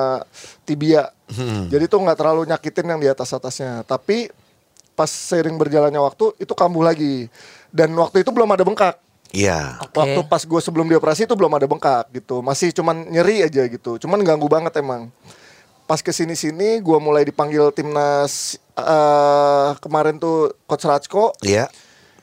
tibia. 0.63 1.09
Hmm. 1.31 1.71
Jadi 1.71 1.85
tuh 1.87 1.99
nggak 2.03 2.17
terlalu 2.19 2.41
nyakitin 2.45 2.85
yang 2.85 2.99
di 3.01 3.09
atas 3.09 3.33
atasnya. 3.33 3.81
Tapi 3.87 4.29
pas 4.93 5.09
seiring 5.09 5.57
berjalannya 5.57 5.97
waktu 5.97 6.37
itu 6.37 6.53
kambuh 6.53 6.85
lagi. 6.85 7.25
Dan 7.71 7.95
waktu 7.95 8.21
itu 8.21 8.29
belum 8.29 8.51
ada 8.51 8.61
bengkak. 8.61 8.99
Iya. 9.31 9.79
Oke. 9.79 9.95
Waktu 9.95 10.19
pas 10.27 10.43
gue 10.43 10.61
sebelum 10.61 10.91
dioperasi 10.91 11.23
itu 11.23 11.33
belum 11.33 11.55
ada 11.55 11.65
bengkak 11.65 12.11
gitu. 12.11 12.43
Masih 12.43 12.75
cuman 12.75 13.07
nyeri 13.07 13.47
aja 13.47 13.63
gitu. 13.65 13.95
Cuman 13.97 14.19
ganggu 14.21 14.45
banget 14.51 14.75
emang. 14.77 15.07
Pas 15.91 15.99
ke 15.99 16.15
sini 16.15 16.39
sini 16.39 16.79
gue 16.79 16.97
mulai 17.03 17.27
dipanggil 17.27 17.67
timnas 17.75 18.55
eh, 18.79 19.69
kemarin 19.83 20.15
tuh 20.15 20.55
coach 20.63 20.87
Rajko. 20.87 21.35
Iya. 21.43 21.67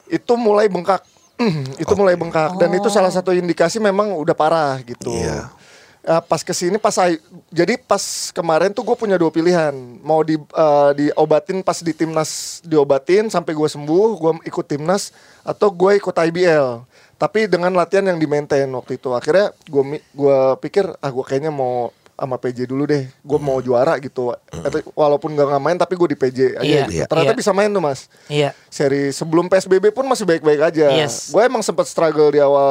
itu 0.08 0.40
mulai 0.40 0.72
bengkak. 0.72 1.04
Itu 1.84 1.92
mulai 1.92 2.16
bengkak. 2.16 2.56
Dan 2.56 2.72
itu 2.72 2.88
salah 2.88 3.12
satu 3.12 3.28
indikasi 3.28 3.76
memang 3.76 4.16
udah 4.16 4.32
parah 4.32 4.80
gitu. 4.80 5.12
Iya. 5.12 5.52
Ya, 6.00 6.16
pas 6.24 6.40
ke 6.40 6.56
sini 6.56 6.80
pas 6.80 6.96
I- 6.96 7.20
jadi 7.52 7.76
pas 7.76 8.32
kemarin 8.32 8.72
tuh 8.72 8.88
gue 8.88 8.96
punya 8.96 9.20
dua 9.20 9.28
pilihan. 9.28 9.76
Mau 10.00 10.24
di 10.24 10.40
eh, 10.40 10.90
diobatin 10.96 11.60
pas 11.60 11.76
di 11.84 11.92
timnas 11.92 12.64
diobatin 12.64 13.28
sampai 13.28 13.52
gue 13.52 13.68
sembuh 13.68 14.08
gue 14.16 14.32
ikut 14.48 14.64
timnas 14.64 15.12
atau 15.44 15.68
gue 15.68 16.00
ikut 16.00 16.16
IBL 16.16 16.88
tapi 17.18 17.50
dengan 17.50 17.74
latihan 17.74 18.06
yang 18.06 18.16
di 18.22 18.30
maintain 18.30 18.70
waktu 18.70 18.94
itu. 18.96 19.10
Akhirnya 19.10 19.50
gue 19.66 19.98
gua 20.14 20.54
pikir 20.56 20.86
ah 21.02 21.10
gue 21.10 21.24
kayaknya 21.26 21.50
mau 21.50 21.90
sama 22.18 22.34
PJ 22.34 22.66
dulu 22.66 22.82
deh 22.82 23.06
gue 23.06 23.38
mau 23.38 23.62
juara 23.62 23.94
gitu 23.96 24.34
Atau 24.50 24.82
walaupun 24.92 25.32
gak 25.32 25.54
main 25.56 25.78
tapi 25.78 25.94
gue 25.94 26.08
di 26.10 26.18
PJ 26.18 26.38
aja 26.52 26.66
Iya, 26.66 26.82
gitu. 26.82 26.92
iya. 26.92 27.04
ternyata 27.06 27.30
Iya. 27.30 27.38
bisa 27.38 27.54
main 27.54 27.70
tuh 27.70 27.78
mas 27.78 28.10
Iya. 28.26 28.50
seri 28.66 29.14
sebelum 29.14 29.46
PSBB 29.46 29.94
pun 29.94 30.02
masih 30.02 30.26
baik-baik 30.26 30.60
aja. 30.60 30.86
Yes. 30.92 31.30
Gue 31.30 31.46
emang 31.46 31.62
sempat 31.62 31.86
struggle 31.86 32.28
di 32.28 32.42
awal 32.42 32.68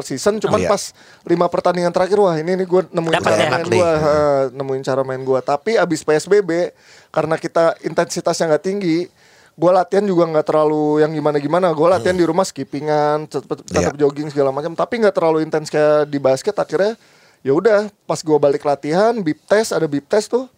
season, 0.00 0.40
cuman 0.40 0.58
Iya. 0.58 0.68
pas 0.68 0.82
lima 1.22 1.46
pertandingan 1.46 1.92
terakhir 1.92 2.16
wah 2.16 2.32
ini 2.34 2.56
nih 2.56 2.66
gue 2.66 2.82
nemuin 2.88 3.14
Dapat 3.14 3.28
cara 3.28 3.36
ya? 3.38 3.50
main 3.52 3.66
gue, 3.68 3.90
nemuin 4.50 4.82
cara 4.82 5.02
main 5.04 5.20
gue. 5.20 5.40
Tapi 5.40 5.70
abis 5.76 6.00
PSBB 6.00 6.72
karena 7.10 7.36
kita 7.36 7.76
intensitasnya 7.82 8.48
nggak 8.50 8.64
tinggi, 8.64 8.98
gue 9.52 9.70
latihan 9.70 10.02
juga 10.02 10.24
nggak 10.26 10.46
terlalu 10.46 11.04
yang 11.04 11.12
gimana-gimana. 11.12 11.68
Gue 11.70 11.86
latihan 11.86 12.12
di 12.12 12.24
rumah 12.24 12.44
skippingan, 12.44 13.28
tetap, 13.28 13.60
Iya. 13.68 13.92
jogging 13.94 14.28
segala 14.28 14.50
macam. 14.50 14.72
Tapi 14.72 14.94
nggak 14.98 15.14
terlalu 15.14 15.44
intens 15.44 15.68
kayak 15.68 16.08
di 16.08 16.16
basket. 16.16 16.52
Akhirnya 16.54 16.96
ya 17.46 17.54
udah, 17.54 17.80
pas 18.02 18.18
gue 18.18 18.34
balik 18.36 18.66
latihan, 18.66 19.14
bip 19.16 19.38
test 19.46 19.70
ada 19.70 19.86
bip 19.86 20.02
test 20.04 20.26
tuh, 20.28 20.50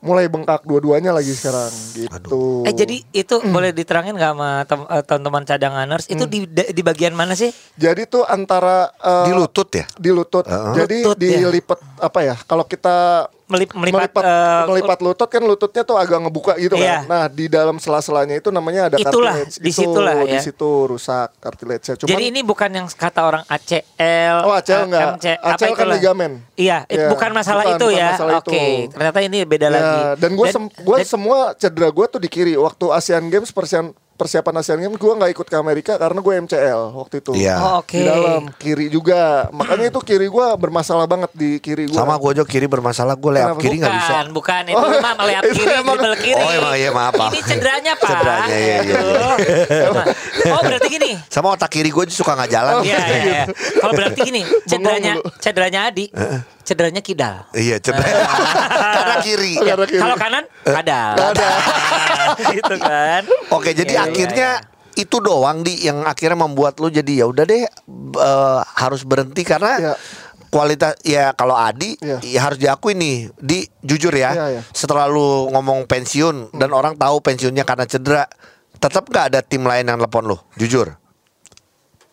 mulai 0.00 0.32
bengkak 0.32 0.64
dua-duanya 0.64 1.12
lagi 1.12 1.28
sekarang 1.30 1.68
gitu. 1.92 2.64
Eh 2.64 2.72
jadi 2.72 3.04
itu 3.12 3.36
boleh 3.44 3.68
diterangin 3.68 4.16
nggak 4.16 4.32
sama 4.32 4.50
tem- 4.64 4.88
eh, 4.88 5.02
teman-teman 5.04 5.44
cadanganers 5.44 6.08
itu 6.08 6.24
Hmm. 6.24 6.32
di 6.32 6.38
di 6.72 6.80
bagian 6.80 7.12
mana 7.12 7.36
sih? 7.36 7.52
Jadi 7.76 8.08
tuh 8.08 8.24
antara 8.24 8.88
eh, 8.96 9.28
Di 9.28 9.32
lutut 9.36 9.68
ya? 9.68 9.84
Di 9.92 10.08
lutut. 10.08 10.48
Heeh. 10.48 10.72
Jadi 10.74 10.96
Lutut, 11.04 11.20
ya. 11.20 11.36
dilipat 11.44 11.78
apa 12.00 12.18
ya? 12.24 12.34
Kalau 12.40 12.64
kita 12.64 13.28
Melip- 13.50 13.74
melipat, 13.74 14.14
melipat, 14.14 14.22
eh, 14.22 14.62
melipat 14.64 14.98
lutut 15.02 15.26
kan 15.26 15.42
lututnya 15.42 15.82
tuh 15.82 15.98
agak 15.98 16.22
ngebuka 16.22 16.54
gitu 16.56 16.78
Iya. 16.78 17.02
kan. 17.02 17.10
Nah, 17.10 17.24
di 17.26 17.46
dalam 17.46 17.76
sela-selanya 17.76 18.32
itu 18.32 18.48
namanya 18.48 18.86
ada 18.86 18.96
Itulah, 18.96 19.34
cartilage. 19.34 19.58
di 19.58 19.68
Itu, 19.68 19.80
situlah 19.82 20.14
di 20.22 20.30
ya. 20.30 20.40
situ 20.40 20.70
rusak 20.86 21.28
cartilage-nya. 21.36 21.94
Cuman 21.98 22.08
Jadi 22.08 22.24
ini 22.24 22.40
bukan 22.40 22.70
yang 22.70 22.86
kata 22.86 23.20
orang 23.20 23.42
ACL. 23.44 24.36
Oh, 24.44 24.54
ACL 24.54 24.86
enggak. 24.86 25.02
MC, 25.18 25.26
apa 25.34 25.50
ACL 25.52 25.74
kan 25.74 25.86
ligamen. 25.90 26.32
Iya, 26.54 26.78
itu 26.86 26.94
Iya, 26.96 27.10
bukan 27.10 27.30
masalah 27.32 27.64
bukan, 27.64 27.74
itu 27.74 27.86
bukan 27.86 27.98
ya. 27.98 28.08
masalah 28.08 28.34
Oke, 28.38 28.54
itu. 28.54 28.92
ternyata 28.92 29.18
ini 29.20 29.38
beda 29.42 29.66
Ya, 29.66 29.72
lagi. 29.72 29.98
dan 30.16 30.30
gue 30.32 30.46
gua 30.80 30.96
dan- 30.96 31.08
semua 31.08 31.38
cedera 31.54 31.88
gue 31.88 32.06
tuh 32.06 32.20
di 32.20 32.28
kiri 32.28 32.54
waktu 32.54 32.86
Asian 32.88 33.26
Games 33.26 33.50
persiapan 33.50 33.90
persiapan 34.20 34.54
Asian 34.54 34.76
Games 34.78 34.94
gue 34.94 35.12
nggak 35.14 35.30
ikut 35.32 35.46
ke 35.46 35.56
Amerika 35.56 35.96
karena 35.96 36.20
gue 36.20 36.34
MCL 36.44 36.80
waktu 36.92 37.14
itu 37.18 37.32
Iya. 37.32 37.56
Oh, 37.56 37.74
oke. 37.80 37.88
di 37.90 38.04
dalam 38.04 38.42
kiri 38.54 38.86
juga 38.86 39.48
makanya 39.50 39.88
itu 39.88 40.00
kiri 40.00 40.28
gue 40.28 40.46
bermasalah 40.54 41.06
banget 41.06 41.30
di 41.32 41.56
kiri 41.56 41.88
gue 41.88 41.96
Sama 41.96 42.14
gue 42.14 42.30
juga 42.34 42.44
kiri 42.44 42.66
bermasalah 42.66 43.16
gue 43.16 43.30
layup 43.30 43.46
Kenapa? 43.50 43.62
kiri 43.62 43.76
nggak 43.78 43.94
bisa. 43.96 44.12
Bukan, 44.20 44.26
bukan 44.30 44.62
itu 44.66 44.76
Oh, 44.76 44.90
mah 45.00 45.14
melihat 45.16 45.42
itu 45.42 45.54
kiri, 45.56 45.72
emang- 45.72 45.96
dribble 45.96 46.16
kiri. 46.20 46.36
Oh, 46.38 46.50
emang 46.52 46.74
iya, 46.74 46.90
maaf, 46.90 47.14
maaf. 47.14 47.30
Ini 47.30 47.40
cederanya 47.42 47.92
Pak. 47.94 48.08
Cederanya, 48.10 48.46
iya, 48.50 48.76
iya, 48.76 48.76
Gitu. 48.82 49.06
Oh, 50.50 50.60
berarti 50.60 50.88
gini. 50.90 51.10
Sama 51.26 51.48
otak 51.50 51.70
kiri 51.70 51.88
gue 51.88 52.04
suka 52.10 52.34
nggak 52.34 52.50
jalan. 52.50 52.74
Iya, 52.82 52.98
iya, 53.00 53.22
iya. 53.24 53.44
Kalau 53.78 53.92
berarti 53.94 54.20
gini, 54.20 54.42
cederanya 54.64 55.12
cederanya 55.38 55.80
Adi, 55.86 56.06
cederanya 56.70 57.02
Kidal. 57.02 57.50
Iya 57.50 57.82
cedera. 57.82 58.06
Karena 58.94 59.16
kiri. 59.18 59.58
Karena 59.58 59.82
kiri. 59.82 59.98
Kalau 59.98 60.14
kanan 60.14 60.44
Kadal. 60.62 61.14
Ada. 61.18 61.48
gitu 62.54 62.74
kan. 62.78 63.22
Oke, 63.50 63.74
jadi 63.74 63.90
Iya, 63.90 64.06
akhirnya 64.06 64.50
iya, 64.62 65.02
itu 65.02 65.16
doang 65.18 65.66
di 65.66 65.82
yang 65.82 66.06
akhirnya 66.06 66.38
membuat 66.38 66.78
lu 66.78 66.86
jadi 66.86 67.24
ya 67.24 67.26
udah 67.26 67.42
deh 67.42 67.66
eh, 67.66 68.60
harus 68.78 69.02
berhenti 69.02 69.42
karena 69.42 69.72
Iya. 69.80 69.94
kualitas 70.46 70.94
ya 71.02 71.34
kalau 71.34 71.58
Adi 71.58 71.98
Iya. 71.98 72.18
ya 72.22 72.40
harus 72.42 72.58
diakui 72.58 72.94
nih 72.94 73.34
di 73.34 73.66
jujur 73.80 74.14
ya 74.14 74.30
Iya, 74.30 74.46
iya. 74.50 74.62
setelah 74.70 75.10
lu 75.10 75.50
ngomong 75.50 75.86
pensiun 75.86 76.54
dan 76.54 76.70
orang 76.70 76.94
tahu 76.94 77.18
pensiunnya 77.18 77.62
karena 77.62 77.86
cedera 77.86 78.26
tetap 78.76 79.06
nggak 79.06 79.24
ada 79.34 79.40
tim 79.42 79.62
lain 79.62 79.86
yang 79.86 79.98
telepon 79.98 80.34
lu 80.34 80.38
jujur 80.54 80.99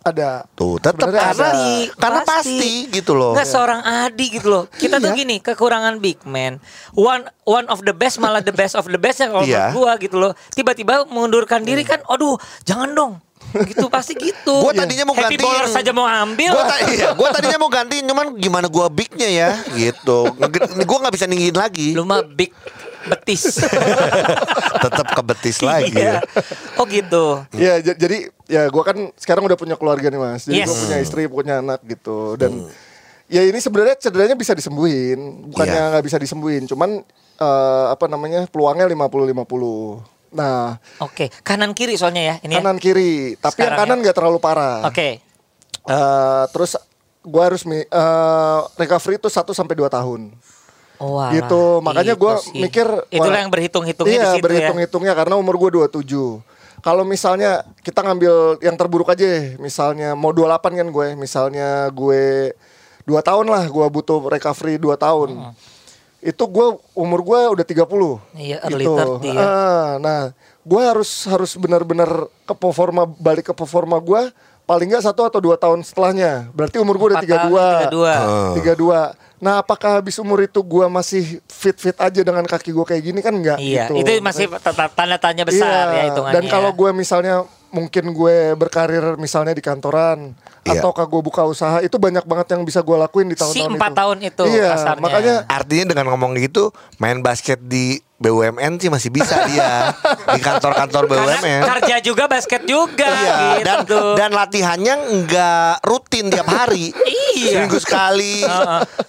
ada 0.07 0.31
tuh 0.51 0.77
tetap 0.77 1.07
Sebenarnya 1.07 1.23
karena 1.27 1.47
ada. 1.47 1.65
karena 1.95 2.21
pasti 2.23 2.73
gitu 2.89 3.11
loh 3.11 3.33
Nggak 3.33 3.47
seorang 3.47 3.81
Adi 3.81 4.25
gitu 4.29 4.47
loh. 4.47 4.63
Kita 4.69 4.97
tuh 4.97 5.11
Iya. 5.11 5.17
gini, 5.17 5.35
kekurangan 5.37 5.97
big 5.97 6.23
man. 6.23 6.57
One 6.91 7.23
one 7.43 7.67
of 7.67 7.81
the 7.81 7.91
best 7.91 8.17
malah 8.17 8.39
the 8.39 8.51
best 8.51 8.73
of 8.73 8.85
the 8.85 8.97
best 8.97 9.19
ya 9.19 9.27
kalau 9.27 9.43
Iya. 9.43 9.71
gua 9.71 9.95
gitu 9.95 10.15
loh. 10.15 10.31
Tiba-tiba 10.51 11.05
mengundurkan 11.05 11.61
diri 11.61 11.81
kan, 11.81 11.99
aduh, 12.05 12.35
jangan 12.63 12.91
dong. 12.91 13.13
Gitu 13.47 13.87
pasti 13.87 14.11
gitu. 14.13 14.59
Gua 14.59 14.75
tadinya 14.75 15.03
mau 15.03 15.15
Happy 15.15 15.35
gantiin. 15.35 15.41
bowler 15.41 15.67
saja 15.67 15.91
mau 15.91 16.03
ambil. 16.03 16.51
Gue 16.51 16.65
iya, 16.91 17.15
gua 17.15 17.31
tadinya 17.31 17.55
mau 17.55 17.71
gantiin 17.71 18.03
cuman 18.03 18.35
gimana 18.35 18.67
gua 18.67 18.87
bignya 18.87 19.23
ya 19.25 19.49
gitu. 19.71 20.35
Gue 20.83 20.97
nggak 20.99 21.13
bisa 21.15 21.25
ninggiin 21.25 21.55
lagi. 21.55 21.95
Lu 21.95 22.03
mah 22.03 22.27
big 22.27 22.51
betis. 23.09 23.43
Tetap 24.83 25.07
ke 25.09 25.21
betis 25.23 25.57
lagi. 25.59 25.93
Iya. 25.93 26.19
ya. 26.19 26.43
Oh 26.75 26.85
gitu. 26.85 27.41
Ya 27.51 27.79
j- 27.79 27.95
jadi 27.95 28.17
ya 28.45 28.65
gue 28.65 28.83
kan 28.83 28.97
sekarang 29.15 29.43
udah 29.43 29.55
punya 29.55 29.73
keluarga 29.73 30.07
nih 30.07 30.17
mas. 30.17 30.43
Jadi 30.43 30.57
Yes. 30.57 30.67
gue 30.67 30.77
punya 30.77 30.97
istri, 30.99 31.21
punya 31.25 31.59
anak 31.59 31.81
gitu. 31.83 32.35
Dan 32.35 32.67
ya 33.25 33.41
ini 33.41 33.57
sebenarnya 33.57 33.95
cederanya 33.97 34.33
bisa 34.33 34.51
disembuhin, 34.51 35.49
bukannya 35.49 35.73
Iya. 35.73 35.89
nggak 35.91 36.05
bisa 36.05 36.17
disembuhin. 36.17 36.63
Cuman 36.63 37.01
eh, 37.37 37.85
apa 37.87 38.05
namanya 38.05 38.45
peluangnya 38.45 38.85
50-50. 38.85 40.01
Nah 40.29 40.75
Oke, 40.99 41.31
kanan 41.39 41.71
kiri 41.71 41.95
soalnya 41.95 42.21
ya 42.21 42.35
ini. 42.41 42.51
ya. 42.51 42.59
kanan 42.59 42.77
kiri, 42.77 43.35
tapi 43.35 43.57
yang 43.57 43.71
Sekarang 43.71 43.79
kanan 43.79 43.97
ya. 43.97 44.01
nggak 44.03 44.15
terlalu 44.15 44.37
parah. 44.37 44.83
Oke. 44.83 45.23
Eh, 45.83 46.43
terus 46.49 46.75
gue 47.21 47.43
harus 47.43 47.63
mi- 47.63 47.83
eh, 47.83 48.59
recovery 48.75 49.15
itu 49.17 49.27
1 49.27 49.51
sampai 49.51 49.73
2 49.73 49.87
tahun. 49.87 50.35
Oh, 50.97 51.21
alah. 51.21 51.29
gitu. 51.33 51.79
Makanya 51.85 52.13
gue 52.17 52.33
Itu 52.37 52.43
sih. 52.49 52.61
mikir 52.61 52.87
itulah 53.13 53.37
wah, 53.37 53.43
yang 53.45 53.51
berhitung-hitungnya 53.53 54.13
iya, 54.17 54.23
di 54.23 54.29
situ 54.33 54.41
ya. 54.41 54.45
berhitung-hitungnya 54.45 55.13
karena 55.13 55.35
umur 55.37 55.55
gue 55.61 55.69
27 55.85 56.41
kalau 56.77 57.03
misalnya 57.03 57.65
kita 57.81 58.05
ngambil 58.05 58.61
yang 58.61 58.77
terburuk 58.77 59.09
aja 59.11 59.57
misalnya 59.57 60.13
mau 60.13 60.29
28 60.29 60.77
kan 60.77 60.87
gue 60.87 61.07
misalnya 61.17 61.89
gue 61.89 62.53
dua 63.03 63.19
tahun 63.25 63.47
lah 63.49 63.65
gue 63.65 63.85
butuh 63.87 64.19
recovery 64.27 64.77
2 64.77 64.95
tahun. 64.99 65.29
Itu 66.17 66.43
gue 66.49 66.67
umur 66.97 67.21
gue 67.23 67.39
udah 67.61 67.65
30 67.65 67.85
Iya, 68.35 68.57
early 68.67 68.85
30 68.89 69.21
ya. 69.31 69.37
Ah, 69.37 69.89
nah 70.01 70.21
gue 70.65 70.81
harus 70.83 71.23
harus 71.29 71.55
benar-benar 71.55 72.09
ke 72.43 72.53
performa 72.57 73.07
balik 73.07 73.47
ke 73.49 73.53
performa 73.55 73.95
gue 74.01 74.33
paling 74.67 74.91
nggak 74.91 75.05
satu 75.07 75.23
atau 75.23 75.39
dua 75.39 75.55
tahun 75.55 75.79
setelahnya. 75.81 76.51
Berarti 76.51 76.77
umur 76.83 76.99
gue 76.99 77.07
udah 77.15 77.19
Empat 77.23 77.31
tahun, 77.31 78.53
32 78.59 79.15
32 79.15 79.26
Nah, 79.37 79.61
apakah 79.61 80.01
habis 80.01 80.17
umur 80.17 80.41
itu 80.41 80.57
gua 80.59 80.89
masih 80.89 81.37
fit-fit 81.45 81.93
aja 81.93 82.21
dengan 82.21 82.41
kaki 82.41 82.73
gua 82.73 82.83
kayak 82.83 83.03
gini 83.03 83.19
kan 83.21 83.31
enggak 83.31 83.61
Iya, 83.61 83.85
gitu. 83.93 84.01
itu 84.01 84.09
masih 84.17 84.49
tanda 84.89 85.17
tanya 85.17 85.45
besar 85.45 85.85
ya 85.87 85.93
Iya, 85.93 86.03
hitungannya. 86.09 86.33
Dan 86.33 86.43
kalau 86.49 86.71
gue 86.73 86.89
misalnya 86.91 87.35
mungkin 87.67 88.15
gue 88.15 88.55
berkarir 88.55 89.13
misalnya 89.15 89.51
di 89.51 89.61
kantoran 89.61 90.33
Iya. 90.63 90.79
ataukah 90.79 91.05
gue 91.05 91.21
buka 91.21 91.43
usaha 91.43 91.79
itu 91.79 91.95
banyak 91.95 92.23
banget 92.23 92.57
yang 92.57 92.63
bisa 92.63 92.81
gue 92.81 92.97
lakuin 92.97 93.27
di 93.27 93.35
tahun-tahun 93.35 93.61
Si 93.61 93.63
itu. 93.63 93.75
empat 93.77 93.91
tahun 93.93 94.17
itu 94.25 94.43
Iya, 94.47 94.67
kasarnya. 94.73 95.03
makanya 95.03 95.35
Artinya 95.45 95.85
dengan 95.85 96.05
ngomong 96.09 96.31
gitu 96.37 96.71
main 96.97 97.21
basket 97.21 97.61
di 97.61 98.01
BUMN 98.17 98.77
sih 98.77 98.89
masih 98.89 99.09
bisa 99.09 99.45
dia 99.45 99.93
di 100.33 100.41
kantor-kantor 100.41 101.05
karena 101.05 101.37
BUMN. 101.37 101.61
kerja 101.77 101.95
juga 102.01 102.25
basket 102.25 102.65
juga 102.65 103.05
Iya, 103.07 103.61
dan 103.61 103.77
gitu. 103.83 104.01
dan 104.17 104.29
latihannya 104.31 104.93
nggak 105.21 105.73
rutin 105.81 106.25
tiap 106.27 106.45
hari. 106.45 106.89
Iya. 107.37 107.61
Seminggu 107.61 107.77
sekali. 107.77 108.41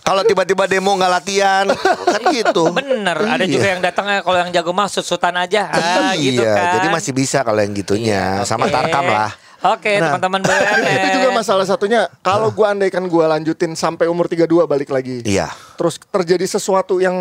Kalau 0.00 0.20
tiba-tiba 0.22 0.64
demo 0.64 0.92
nggak 0.92 1.12
latihan, 1.14 1.64
kan 2.04 2.22
gitu. 2.28 2.68
Bener, 2.70 3.16
ada 3.16 3.40
Iya. 3.40 3.48
juga 3.50 3.66
yang 3.66 3.80
datangnya 3.80 4.20
kalau 4.20 4.38
yang 4.38 4.50
jago 4.52 4.70
mah 4.70 4.86
sut-sutan 4.86 5.32
aja, 5.34 5.66
ah, 5.66 6.12
iya, 6.12 6.28
gitu 6.28 6.42
kan. 6.44 6.76
jadi 6.76 6.88
masih 6.90 7.12
bisa 7.12 7.40
kalau 7.40 7.58
yang 7.58 7.72
gitunya. 7.72 8.44
Sama 8.44 8.68
Oke. 8.68 8.76
Tarkam 8.76 9.08
lah. 9.08 9.32
Oke, 9.58 9.96
Nah, 9.96 10.14
teman-teman 10.14 10.44
BUMN. 10.46 10.84
itu 11.02 11.08
juga 11.16 11.28
masalah 11.32 11.64
satunya 11.64 12.06
kalau 12.20 12.52
gue 12.52 12.62
andaikan 12.62 13.02
gue 13.02 13.24
lanjutin 13.26 13.72
sampai 13.72 14.04
umur 14.04 14.28
32 14.28 14.44
balik 14.62 14.92
lagi. 14.92 15.24
Iya. 15.24 15.48
Terus 15.74 15.96
terjadi 15.98 16.44
sesuatu 16.46 17.00
yang 17.00 17.16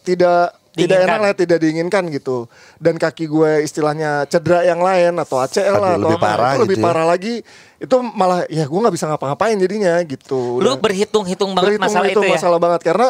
tidak 0.00 0.59
tidak 0.70 1.02
Diinginkan. 1.02 1.10
enak 1.10 1.18
lah, 1.18 1.32
tidak 1.34 1.58
diinginkan 1.58 2.02
gitu. 2.14 2.36
Dan 2.78 2.94
kaki 2.94 3.26
gue 3.26 3.50
istilahnya 3.66 4.22
cedera 4.30 4.62
yang 4.62 4.78
lain 4.78 5.18
atau 5.18 5.42
ACL 5.42 5.76
lah 5.76 5.90
Aduh, 5.94 5.98
atau 5.98 6.00
lebih 6.06 6.18
apa, 6.18 6.26
parah 6.30 6.50
itu 6.54 6.60
lebih 6.62 6.76
gitu 6.76 6.82
ya. 6.82 6.86
parah 6.86 7.06
lagi. 7.10 7.34
Itu 7.82 7.96
malah 8.02 8.40
ya 8.46 8.64
gue 8.70 8.78
nggak 8.78 8.94
bisa 8.94 9.06
ngapa-ngapain 9.10 9.56
jadinya 9.58 9.94
gitu. 10.06 10.62
Lu 10.62 10.78
berhitung-hitung 10.78 11.50
banget 11.58 11.74
berhitung 11.74 11.86
masalah 11.90 12.06
itu 12.06 12.20
itu 12.22 12.28
ya. 12.30 12.34
masalah 12.38 12.58
banget 12.62 12.80
karena 12.86 13.08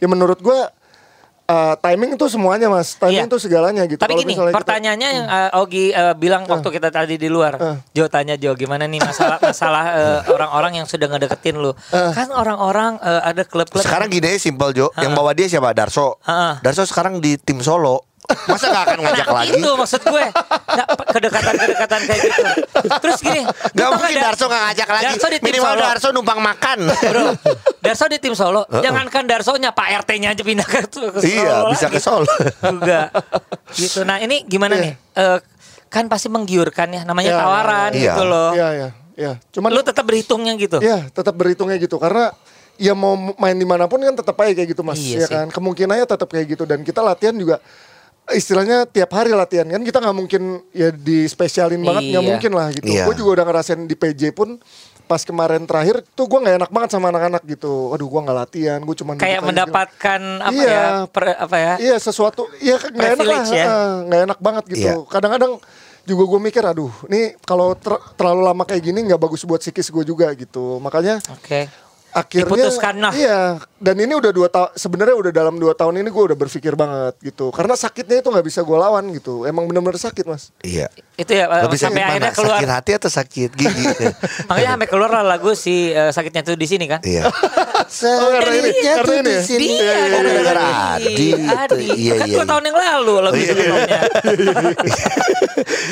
ya 0.00 0.06
menurut 0.08 0.38
gue 0.40 0.58
uh, 1.52 1.76
timing 1.76 2.16
itu 2.16 2.26
semuanya 2.26 2.66
mas 2.66 2.96
timing 2.96 3.12
Iya. 3.18 3.28
itu 3.28 3.36
segalanya 3.38 3.82
gitu 3.84 4.00
Tapi 4.00 4.16
gini, 4.16 4.32
misalnya 4.32 4.50
kita- 4.50 4.58
pertanyaannya 4.58 5.08
yang 5.12 5.26
uh, 5.26 5.60
Ogi 5.60 5.92
uh, 5.92 6.14
bilang 6.14 6.48
waktu 6.48 6.68
kita 6.70 6.88
tadi 6.88 7.14
di 7.14 7.28
luar, 7.28 7.54
Eh. 7.54 7.76
Jo 7.92 8.08
tanya 8.08 8.34
Jo 8.34 8.54
gimana 8.54 8.84
nih 8.84 8.98
masalah 8.98 9.36
masalah 9.44 9.84
uh, 9.92 10.20
orang-orang 10.28 10.72
yang 10.74 10.86
sudah 10.86 11.06
ngedeketin 11.06 11.60
lu. 11.60 11.76
Kan 11.90 12.32
orang-orang 12.32 12.96
uh, 12.98 13.20
ada 13.22 13.44
klub-klub 13.44 13.82
Sekarang 13.82 14.08
gini 14.08 14.24
aja 14.26 14.40
simpel 14.40 14.72
Jo, 14.72 14.88
yang 14.96 15.12
bawa 15.12 15.30
dia 15.30 15.44
siapa? 15.46 15.70
Darso. 15.72 16.16
Heeh. 16.22 16.58
Darso 16.60 16.82
sekarang 16.82 17.18
di 17.18 17.36
tim 17.36 17.60
Solo. 17.60 18.08
Masa 18.46 18.66
gak 18.68 18.82
akan 18.84 18.98
ngajak 19.00 19.26
nah, 19.26 19.34
lagi? 19.38 19.50
itu 19.54 19.70
maksud 19.72 20.02
gue. 20.02 20.24
Nah, 20.72 20.86
kedekatan-kedekatan 21.06 22.00
kayak 22.04 22.20
gitu. 22.22 22.42
Terus 22.98 23.18
gini. 23.20 23.42
Gak 23.72 23.88
mungkin 23.90 24.16
Dar- 24.16 24.24
Darso 24.30 24.44
gak 24.46 24.62
ngajak 24.66 24.88
lagi. 24.88 25.04
Darso 25.06 25.26
di 25.26 25.38
tim 25.38 25.46
Minimal 25.52 25.72
Solo. 25.72 25.82
Darso 25.82 26.08
numpang 26.10 26.40
makan. 26.40 26.78
Bro, 26.88 27.24
Darso 27.78 28.04
di 28.06 28.18
tim 28.18 28.34
Solo. 28.34 28.62
Jangankan 28.68 29.24
Darsonya, 29.24 29.70
Pak 29.70 29.86
RT-nya 30.02 30.28
aja 30.32 30.42
pindah 30.42 30.64
ke, 30.64 30.80
ke 30.86 30.90
Solo. 30.90 31.20
Iya, 31.22 31.54
bisa 31.70 31.86
lagi. 31.86 31.94
ke 31.94 32.00
Solo. 32.00 32.26
Juga. 32.62 33.00
Gitu. 33.72 33.98
Nah, 34.02 34.16
ini 34.18 34.44
gimana 34.44 34.74
Iya. 34.74 34.84
nih? 34.84 34.92
Eh, 35.14 35.38
kan 35.86 36.08
pasti 36.08 36.26
menggiurkan 36.26 36.88
ya 36.88 37.02
namanya 37.04 37.30
Iya, 37.30 37.40
tawaran 37.40 37.90
iya, 37.92 38.00
iya. 38.00 38.04
gitu 38.08 38.22
loh. 38.24 38.50
Iya, 38.52 38.68
iya, 38.72 38.88
iya. 39.14 39.32
Cuman 39.50 39.70
Lu 39.70 39.80
tetap 39.80 40.04
berhitungnya 40.04 40.56
gitu. 40.56 40.80
Iya, 40.80 41.08
tetap 41.08 41.36
berhitungnya 41.36 41.76
gitu 41.76 41.96
karena 41.96 42.32
ya 42.80 42.96
mau 42.96 43.12
main 43.36 43.52
di 43.52 43.68
mana 43.68 43.84
pun 43.84 44.00
kan 44.00 44.16
tetap 44.16 44.32
aja 44.40 44.56
kayak 44.56 44.72
gitu 44.72 44.80
mas, 44.80 44.96
Iya 44.96 45.20
ya 45.20 45.26
sih. 45.28 45.34
kan. 45.36 45.46
Kemungkinannya 45.48 46.08
tetap 46.08 46.24
kayak 46.26 46.46
gitu 46.48 46.64
dan 46.64 46.80
kita 46.80 47.04
latihan 47.04 47.36
juga 47.36 47.60
istilahnya 48.28 48.86
tiap 48.86 49.10
hari 49.10 49.34
latihan 49.34 49.66
kan 49.66 49.82
kita 49.82 49.98
nggak 49.98 50.14
mungkin 50.14 50.42
ya 50.70 50.88
dispesialin 50.90 51.82
banget 51.82 52.02
nggak 52.08 52.22
Iya. 52.22 52.30
mungkin 52.30 52.52
lah 52.52 52.68
gitu. 52.70 52.86
Iya. 52.86 53.04
Gue 53.04 53.14
juga 53.14 53.30
udah 53.36 53.44
ngerasain 53.44 53.82
di 53.82 53.92
PJ 53.92 54.30
pun 54.30 54.62
pas 55.02 55.20
kemarin 55.20 55.66
terakhir 55.66 56.00
tuh 56.08 56.24
gue 56.24 56.38
nggak 56.38 56.56
enak 56.62 56.70
banget 56.70 56.90
sama 56.90 57.10
anak-anak 57.10 57.42
gitu. 57.44 57.90
Aduh 57.90 58.06
gue 58.06 58.20
nggak 58.22 58.38
latihan, 58.38 58.78
gue 58.80 58.96
cuma 58.96 59.18
Kayak 59.18 59.42
mendapatkan 59.42 60.20
apa 60.40 60.54
Iya. 60.54 60.70
ya? 60.70 60.86
per- 61.10 61.36
apa 61.36 61.56
ya? 61.58 61.72
Iya 61.78 61.96
sesuatu, 61.98 62.46
iya 62.56 62.78
nggak 62.78 63.10
enak 63.12 63.26
lah, 63.26 63.42
ya. 63.44 63.64
eh, 63.66 63.92
nggak 64.06 64.20
enak 64.24 64.38
banget 64.38 64.64
gitu. 64.70 64.80
Iya. 64.80 64.94
Kadang-kadang 65.04 65.52
juga 66.02 66.22
gue 66.24 66.40
mikir, 66.40 66.62
aduh, 66.62 66.90
ini 67.06 67.34
kalau 67.42 67.74
ter- 67.74 68.02
terlalu 68.14 68.42
lama 68.42 68.62
kayak 68.62 68.82
gini 68.82 69.04
nggak 69.04 69.20
bagus 69.20 69.42
buat 69.42 69.58
psikis 69.58 69.86
gue 69.86 70.04
juga 70.04 70.30
gitu. 70.32 70.78
Makanya 70.78 71.18
Oke. 71.28 71.66
Akhirnya 72.12 72.68
Diputuskan, 72.68 72.94
nah. 73.00 73.12
iya 73.16 73.56
dan 73.80 73.96
ini 73.98 74.12
udah 74.12 74.30
dua 74.30 74.46
tahun 74.46 74.70
sebenarnya 74.76 75.16
udah 75.16 75.32
dalam 75.32 75.54
dua 75.56 75.72
tahun 75.72 76.04
ini 76.04 76.08
gue 76.12 76.24
udah 76.30 76.38
berpikir 76.38 76.76
banget 76.76 77.16
gitu 77.24 77.50
karena 77.50 77.74
sakitnya 77.74 78.20
itu 78.20 78.28
nggak 78.28 78.46
bisa 78.46 78.60
gue 78.62 78.76
lawan 78.78 79.04
gitu 79.16 79.48
emang 79.48 79.64
bener-bener 79.66 79.98
sakit 79.98 80.28
mas 80.28 80.52
Iya. 80.60 80.86
Itu 81.18 81.32
ya 81.32 81.48
eh, 81.48 81.64
Lebih 81.66 81.80
sakit 81.80 81.86
sampai 81.88 82.02
mana? 82.02 82.10
akhirnya 82.12 82.32
keluar. 82.32 82.58
Sakit 82.60 82.70
hati 82.70 82.90
atau 82.94 83.10
sakit 83.10 83.50
gigi? 83.52 83.84
Makanya 84.48 84.70
sampai 84.78 84.88
keluar 84.88 85.10
lah 85.10 85.24
lagu 85.24 85.50
si 85.56 85.90
eh, 85.90 86.12
sakitnya 86.12 86.42
tuh 86.46 86.54
di 86.54 86.66
sini 86.68 86.84
kan. 86.86 87.00
Iya. 87.02 87.26
Sakitnya 87.92 88.92
karena 88.96 89.04
tuh 89.04 89.20
di 89.20 89.30
ya? 89.30 89.42
sini. 89.44 89.66
Dia 89.68 89.84
Oh, 89.84 89.84
gara-gara 89.84 90.22
gara-gara 90.24 90.62
Adi. 90.64 91.04
Adi. 91.04 91.26
gitu. 91.28 91.36
Adi. 91.44 91.86
Iya, 91.94 92.12
kan 92.14 92.26
iya. 92.26 92.34
dua 92.34 92.46
tahun 92.48 92.62
yang 92.64 92.76
lalu 92.78 93.14
lagu 93.20 93.36
itu 93.36 93.52
sebelumnya. 93.52 94.00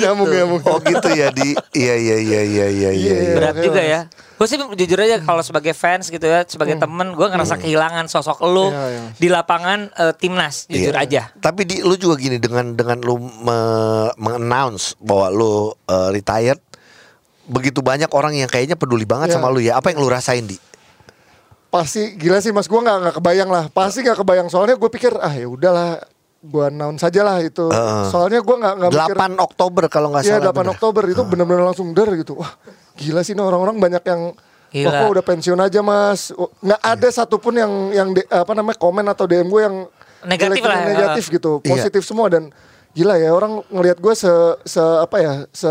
nyambung 0.01 0.29
nyambung 0.29 0.63
Oh 0.65 0.79
gitu 0.81 1.09
ya 1.11 1.29
di. 1.31 1.49
Iya 1.73 1.95
iya 1.95 2.17
iya 2.19 2.41
iya 2.43 2.67
iya 2.67 2.91
iya. 2.91 3.15
Iya. 3.15 3.35
Berat 3.35 3.57
juga 3.61 3.83
ya. 3.83 4.01
Gue 4.11 4.49
sih 4.49 4.57
jujur 4.57 4.97
aja 4.99 5.21
kalau 5.21 5.45
sebagai 5.45 5.71
fans 5.71 6.09
gitu 6.09 6.25
ya, 6.25 6.41
sebagai 6.43 6.81
temen 6.81 7.13
gue 7.13 7.27
ngerasa 7.27 7.61
kehilangan 7.61 8.09
sosok 8.09 8.41
lu 8.43 8.63
Hmm. 8.63 8.73
Iya, 8.73 8.87
iya. 8.89 9.03
di 9.15 9.29
lapangan 9.29 9.79
eh, 9.91 10.15
timnas, 10.15 10.65
jujur 10.67 10.95
Iya. 10.95 11.05
aja. 11.05 11.23
Tapi 11.37 11.63
di 11.63 11.77
lu 11.81 11.95
juga 11.95 12.17
gini 12.17 12.37
dengan 12.37 12.73
dengan 12.73 12.97
lu 12.99 13.21
me- 13.21 14.13
mengannounce 14.17 14.97
bahwa 14.97 15.27
lu 15.29 15.53
uh, 15.69 16.09
retired 16.09 16.57
begitu 17.45 17.81
banyak 17.81 18.09
orang 18.09 18.33
yang 18.33 18.47
kayaknya 18.47 18.75
peduli 18.75 19.05
banget 19.05 19.29
Iya. 19.29 19.37
sama 19.37 19.51
lu 19.51 19.61
ya. 19.61 19.77
Apa 19.77 19.93
yang 19.93 20.01
lu 20.01 20.09
rasain 20.09 20.47
di? 20.47 20.57
Pasti 21.71 22.15
gila 22.15 22.39
sih 22.39 22.51
mas 22.51 22.67
gue 22.67 22.77
nggak 22.77 22.97
nggak 23.01 23.15
kebayang 23.17 23.47
lah 23.47 23.65
pasti 23.71 24.03
nggak 24.03 24.19
kebayang 24.19 24.47
soalnya 24.47 24.75
gue 24.75 24.91
pikir 24.91 25.15
ah 25.15 25.31
ya 25.31 25.47
udahlah 25.47 26.03
gue 26.41 26.63
announce 26.65 27.01
saja 27.01 27.21
lah 27.21 27.39
itu 27.39 27.69
Heeh. 27.69 28.05
soalnya 28.09 28.41
gue 28.41 28.57
nggak 28.57 28.75
nggak 28.75 28.91
mikir 28.93 29.15
8 29.15 29.39
Oktober 29.39 29.85
kalau 29.87 30.09
nggak 30.11 30.25
Iya 30.25 30.37
salah. 30.37 30.51
8 30.51 30.57
bener. 30.57 30.73
Oktober 30.73 31.03
itu 31.07 31.23
benar-benar 31.23 31.63
langsung 31.65 31.93
der 31.93 32.11
gitu. 32.17 32.35
Wah 32.35 32.53
gila 32.95 33.21
sih 33.21 33.33
ini 33.33 33.41
orang-orang 33.41 33.77
banyak 33.77 34.03
yang 34.03 34.23
Gila. 34.71 34.87
Wah, 34.87 34.99
kok 35.03 35.11
udah 35.11 35.25
pensiun 35.27 35.59
aja 35.59 35.81
mas. 35.81 36.31
Oh, 36.33 36.47
Nggak 36.61 36.79
ada 36.81 37.09
satupun 37.11 37.55
yang 37.55 37.73
yang 37.91 38.09
di- 38.11 38.23
apa 38.25 38.55
namanya 38.55 38.79
komen 38.79 39.03
atau 39.05 39.27
DM 39.27 39.47
gue 39.47 39.63
yang 39.63 39.77
Negatif 40.23 40.63
lah, 40.63 40.79
negatif 40.87 41.25
gitu, 41.29 41.59
Iya. 41.59 41.69
positif 41.71 42.03
semua 42.05 42.29
dan 42.29 42.55
gila 42.91 43.17
ya 43.17 43.31
orang 43.31 43.67
ngelihat 43.67 43.99
gue 43.99 44.15
se 44.15 44.31
se 44.65 44.79
apa 44.79 45.17
ya 45.19 45.33
se 45.51 45.71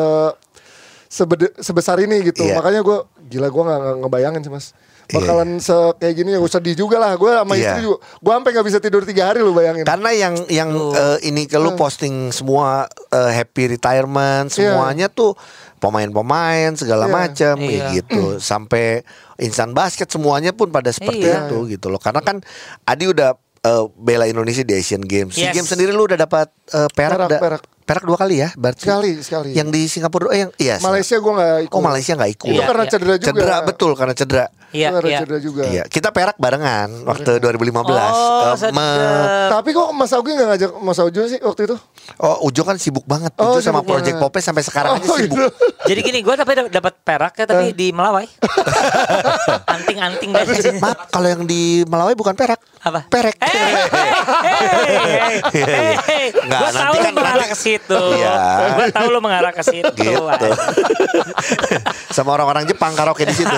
sebede- 1.08 1.56
sebesar 1.58 1.98
ini 1.98 2.22
gitu. 2.24 2.44
Iya. 2.44 2.56
Makanya 2.56 2.82
gue 2.82 2.98
gila 3.26 3.48
gue 3.48 3.64
nggak 3.64 3.80
nggak 3.80 3.96
ngebayangin 4.04 4.42
sih 4.42 4.52
mas. 4.52 4.66
Iya. 5.10 5.26
Bakalan 5.26 5.58
se 5.58 5.74
kayak 5.98 6.14
gini 6.16 6.30
ya 6.32 6.40
gue 6.40 6.48
sedih 6.48 6.76
juga 6.78 7.02
lah. 7.02 7.18
Gue 7.18 7.34
sama 7.34 7.54
Iya. 7.54 7.74
istri 7.74 7.82
juga. 7.82 7.98
Gue 8.22 8.32
sampai 8.32 8.50
nggak 8.54 8.66
bisa 8.70 8.78
tidur 8.78 9.02
tiga 9.04 9.24
hari 9.26 9.42
lu 9.42 9.52
bayangin. 9.52 9.82
Karena 9.82 10.10
yang 10.14 10.38
yang 10.48 10.70
eh, 10.94 11.18
ini 11.26 11.44
ke 11.44 11.58
lu 11.58 11.74
posting 11.74 12.30
semua 12.30 12.86
eh, 13.10 13.32
happy 13.34 13.74
retirement 13.74 14.48
Iya. 14.48 14.54
semuanya 14.54 15.10
tuh 15.10 15.34
pemain-pemain 15.80 16.76
segala 16.76 17.08
Iya. 17.08 17.14
macam 17.16 17.56
ya 17.58 17.70
Iya. 17.72 17.86
gitu 17.98 18.38
sampai 18.40 19.02
insan 19.38 19.72
basket 19.72 20.06
semuanya 20.08 20.52
pun 20.52 20.70
pada 20.70 20.92
seperti 20.92 21.26
Iya. 21.26 21.48
itu 21.48 21.58
gitu 21.68 21.88
loh 21.88 21.98
karena 21.98 22.20
kan 22.20 22.46
Adi 22.84 23.08
udah 23.08 23.34
eh, 23.60 23.86
bela 23.98 24.24
Indonesia 24.24 24.62
di 24.62 24.72
Asian 24.72 25.02
Games. 25.02 25.36
SEA 25.36 25.50
Yes. 25.50 25.56
Games 25.58 25.68
sendiri 25.68 25.92
lu 25.92 26.06
udah 26.06 26.16
dapat 26.16 26.48
eh, 26.70 26.88
perak, 26.90 27.18
Perak, 27.18 27.28
da- 27.28 27.42
perak. 27.42 27.62
perak 27.84 28.04
dua 28.06 28.16
kali 28.16 28.40
ya 28.40 28.54
berarti. 28.54 28.86
Sekali, 28.86 29.12
sekali. 29.20 29.50
Yang 29.52 29.68
di 29.74 29.82
Singapura 29.90 30.30
eh 30.30 30.46
yang 30.46 30.52
iya. 30.56 30.76
Malaysia 30.80 31.18
gue 31.18 31.34
nggak 31.34 31.56
ikut. 31.66 31.74
Oh 31.74 31.82
Malaysia 31.82 32.14
nggak 32.14 32.32
ikut. 32.38 32.54
Itu 32.54 32.62
karena 32.62 32.86
iya. 32.86 32.92
cedera 32.94 33.14
juga. 33.16 33.26
Cedera 33.26 33.56
betul 33.66 33.92
karena 33.98 34.14
cedera. 34.14 34.46
Iya, 34.70 34.90
iya. 35.02 35.20
cedera 35.20 35.40
juga. 35.40 35.62
Iya, 35.64 35.84
kita 35.84 36.10
perak 36.10 36.36
barengan 36.36 36.90
waktu 37.04 37.38
2015. 37.38 37.90
Oh, 37.90 38.54
Eh, 38.54 38.70
me-. 38.70 39.50
Tapi 39.50 39.70
kok 39.72 39.90
Mas 39.92 40.12
Augi 40.12 40.32
nggak 40.32 40.48
ngajak 40.48 40.72
Mas 40.78 40.98
Aujo 40.98 41.22
sih 41.26 41.40
waktu 41.40 41.62
itu? 41.66 41.76
Oh, 42.18 42.46
Ujo 42.46 42.62
kan 42.62 42.76
sibuk 42.76 43.04
banget. 43.04 43.34
Oh, 43.36 43.52
Ujo 43.52 43.62
sama 43.62 43.80
sibuk 43.80 43.90
Project 43.90 44.16
banget. 44.16 44.30
Popes 44.30 44.44
sampai 44.44 44.62
sekarang 44.62 44.92
aja 44.96 45.04
Oh, 45.04 45.16
sibuk. 45.16 45.34
gitu. 45.34 45.46
Jadi 45.90 46.00
gini, 46.02 46.20
gue 46.20 46.36
tapi 46.36 46.52
dap- 46.54 46.70
dapat 46.72 46.94
perak 47.00 47.34
ya, 47.34 47.44
Eh. 47.44 47.48
tapi 47.48 47.66
di 47.72 47.88
Melawai. 47.90 48.26
Anting-anting. 49.74 50.30
Maaf, 50.78 51.10
kalau 51.10 51.28
yang 51.28 51.44
di 51.44 51.62
Melawai 51.84 52.14
bukan 52.14 52.34
perak. 52.34 52.60
Apa? 52.80 53.04
Perek. 53.06 53.36
Eh, 53.36 53.50
hey, 53.50 53.76
hey, 53.92 55.36
hey, 55.52 55.90
hey. 56.00 56.26
Nggak, 56.40 56.60
Gue 56.60 56.70
nanti 56.70 56.80
tahu 56.80 56.94
lu 56.94 57.02
kan- 57.02 57.16
mengarah 57.16 57.48
ke 57.48 57.58
situ. 57.58 57.98
Iya. 58.16 58.34
Gue 58.72 58.86
tahu 58.90 59.08
lu 59.10 59.20
mengarah 59.20 59.52
ke 59.52 59.64
situ. 59.64 59.92
gitu. 59.96 60.24
sama 62.16 62.30
orang-orang 62.32 62.64
Jepang 62.66 62.94
karaoke 62.94 63.24
di 63.24 63.34
situ. 63.34 63.56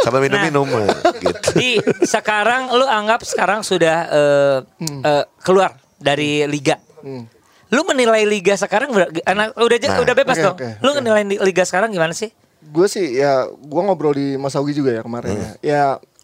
Sambil 0.00 0.20
minum-minum 0.44 0.96
gitu. 1.18 1.48
Di 1.52 1.70
sekarang 2.02 2.70
lu 2.70 2.84
anggap 2.84 3.20
sekarang 3.22 3.60
sudah 3.60 3.96
eh, 4.08 4.56
Hmm. 4.78 5.00
eh, 5.02 5.24
keluar 5.40 5.72
dari 5.94 6.44
liga. 6.44 6.78
Lu 7.68 7.84
menilai 7.84 8.24
liga 8.24 8.54
sekarang 8.54 8.88
anak 9.22 9.52
udah 9.54 9.78
Nah, 9.78 10.00
udah 10.00 10.14
bebas 10.14 10.36
oke, 10.36 10.44
dong. 10.44 10.56
oke, 10.56 10.68
lu 10.78 10.88
oke. 10.88 10.98
menilai 10.98 11.22
liga 11.42 11.62
sekarang 11.62 11.88
gimana 11.88 12.12
sih? 12.12 12.32
Gue 12.60 12.86
sih 12.86 13.14
ya, 13.14 13.44
gue 13.46 13.82
ngobrol 13.82 14.12
di 14.12 14.34
Mas 14.34 14.52
Augi 14.52 14.72
juga 14.72 14.90
ya 14.90 15.02
kemarin 15.02 15.32
Hmm. 15.32 15.42
ya. 15.42 15.52
Ya 15.60 15.82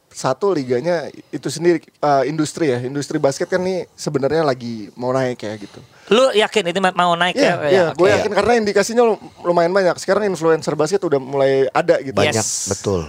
satu 0.09 0.51
liganya 0.51 1.11
itu 1.29 1.49
sendiri 1.49 1.83
eh, 1.83 2.23
industri 2.25 2.71
ya, 2.71 2.79
industri 2.79 3.19
basket 3.19 3.47
kan 3.47 3.59
nih 3.59 3.85
sebenarnya 3.93 4.41
lagi 4.41 4.89
mau 4.95 5.11
naik 5.11 5.37
ya 5.37 5.53
gitu. 5.55 5.83
Lu 6.07 6.31
yakin 6.31 6.65
itu 6.67 6.79
ma- 6.79 6.95
mau 6.95 7.13
naik 7.13 7.35
Iya, 7.35 7.45
ya? 7.45 7.55
iya, 7.67 7.85
oke. 7.91 7.99
gue 7.99 8.09
yakin 8.11 8.33
karena 8.33 8.53
indikasinya 8.57 9.03
lu- 9.05 9.19
lumayan 9.41 9.71
banyak. 9.71 9.97
Sekarang 9.97 10.23
influencer 10.23 10.73
basket 10.73 11.03
udah 11.03 11.19
mulai 11.19 11.67
ada 11.69 11.99
gitu. 11.99 12.15
Banyak, 12.15 12.37
Yes. 12.37 12.71
betul. 12.71 13.05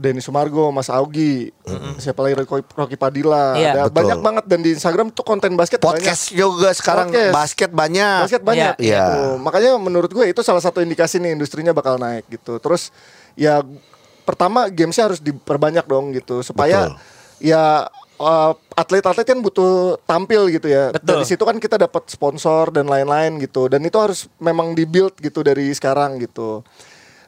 Denny 0.00 0.24
Sumargo, 0.24 0.72
Mas 0.72 0.88
Augi, 0.88 1.52
siapa 1.96 2.24
lagi 2.24 2.40
Rocky, 2.40 2.64
Rocky 2.72 2.96
Padilla, 2.96 3.52
Iya. 3.52 3.70
ada 3.70 3.80
Betul. 3.84 3.96
banyak 4.00 4.18
banget 4.18 4.44
dan 4.48 4.60
di 4.64 4.70
Instagram 4.72 5.12
tuh 5.12 5.20
konten 5.20 5.52
basket 5.52 5.76
Podcast 5.76 6.32
juga 6.32 6.72
sekarang 6.72 7.12
Podcast. 7.12 7.34
basket 7.36 7.70
banyak. 7.70 8.20
Basket 8.24 8.42
banyak 8.42 8.74
Iya. 8.80 8.96
gitu. 9.04 9.20
Makanya 9.38 9.70
menurut 9.76 10.08
gue 10.08 10.24
itu 10.24 10.40
salah 10.40 10.64
satu 10.64 10.80
indikasi 10.80 11.20
nih 11.20 11.36
industrinya 11.36 11.70
bakal 11.70 12.00
naik 12.00 12.24
gitu. 12.26 12.56
Terus 12.56 12.88
ya 13.36 13.60
pertama 14.24 14.66
gamesnya 14.66 15.12
harus 15.12 15.20
diperbanyak 15.20 15.84
dong 15.84 16.16
gitu 16.16 16.40
supaya 16.40 16.88
Betul. 16.88 16.96
ya 17.44 17.84
uh, 18.16 18.52
atlet-atlet 18.72 19.26
kan 19.26 19.40
butuh 19.40 19.96
tampil 20.04 20.48
gitu 20.48 20.68
ya. 20.68 20.92
Betul. 20.92 21.20
Dari 21.20 21.24
situ 21.26 21.42
kan 21.42 21.56
kita 21.56 21.76
dapat 21.76 22.06
sponsor 22.06 22.68
dan 22.70 22.86
lain-lain 22.86 23.40
gitu. 23.40 23.68
Dan 23.68 23.80
itu 23.82 23.96
harus 23.96 24.28
memang 24.36 24.72
dibuild 24.72 25.16
gitu 25.18 25.40
dari 25.40 25.72
sekarang 25.72 26.20
gitu. 26.20 26.64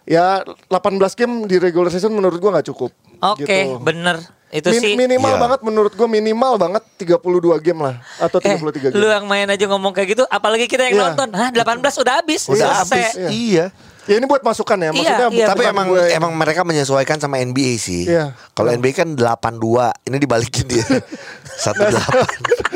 Ya 0.05 0.43
18 0.67 0.83
game 1.15 1.47
di 1.47 1.57
regular 1.57 1.89
season 1.89 2.11
menurut 2.11 2.37
gue 2.37 2.51
nggak 2.51 2.69
cukup. 2.69 2.91
Oke, 3.23 3.47
gitu. 3.47 3.79
bener. 3.79 4.19
Itu 4.49 4.69
Min- 4.69 4.83
sih. 4.83 4.93
minimal 4.95 5.33
Iya. 5.33 5.41
banget 5.41 5.61
menurut 5.63 5.93
gue 5.93 6.05
minimal 6.07 6.53
banget 6.59 6.83
32 6.99 7.57
game 7.57 7.81
lah 7.81 7.97
atau 8.19 8.37
Eh, 8.39 8.53
33 8.53 8.91
game. 8.91 8.99
lu 8.99 9.07
yang 9.07 9.25
main 9.25 9.49
aja 9.49 9.65
ngomong 9.65 9.91
kayak 9.91 10.09
gitu, 10.13 10.25
apalagi 10.29 10.67
kita 10.67 10.85
yang 10.85 10.95
Iya. 10.95 11.05
nonton. 11.09 11.29
Hah, 11.33 11.49
18 11.49 11.97
udah 11.97 12.15
habis. 12.19 12.45
Udah 12.45 12.69
Selesai. 12.77 12.85
habis. 12.85 13.09
Iya. 13.17 13.29
Iya. 13.31 13.67
Ya 14.03 14.19
ini 14.19 14.27
buat 14.27 14.43
masukan 14.43 14.75
ya, 14.77 14.91
maksudnya 14.91 15.31
iya, 15.31 15.47
Tapi 15.47 15.63
bukan 15.63 15.73
emang 15.73 15.87
gue- 15.89 16.11
emang 16.11 16.33
mereka 16.35 16.67
menyesuaikan 16.67 17.17
sama 17.17 17.39
NBA 17.39 17.79
sih. 17.79 18.11
Iya. 18.11 18.35
Kalau 18.51 18.69
NBA 18.69 18.93
kan 18.93 19.09
82, 19.15 19.95
ini 20.05 20.19
dibalikin 20.19 20.67
dia. 20.67 20.83
18. 21.63 22.72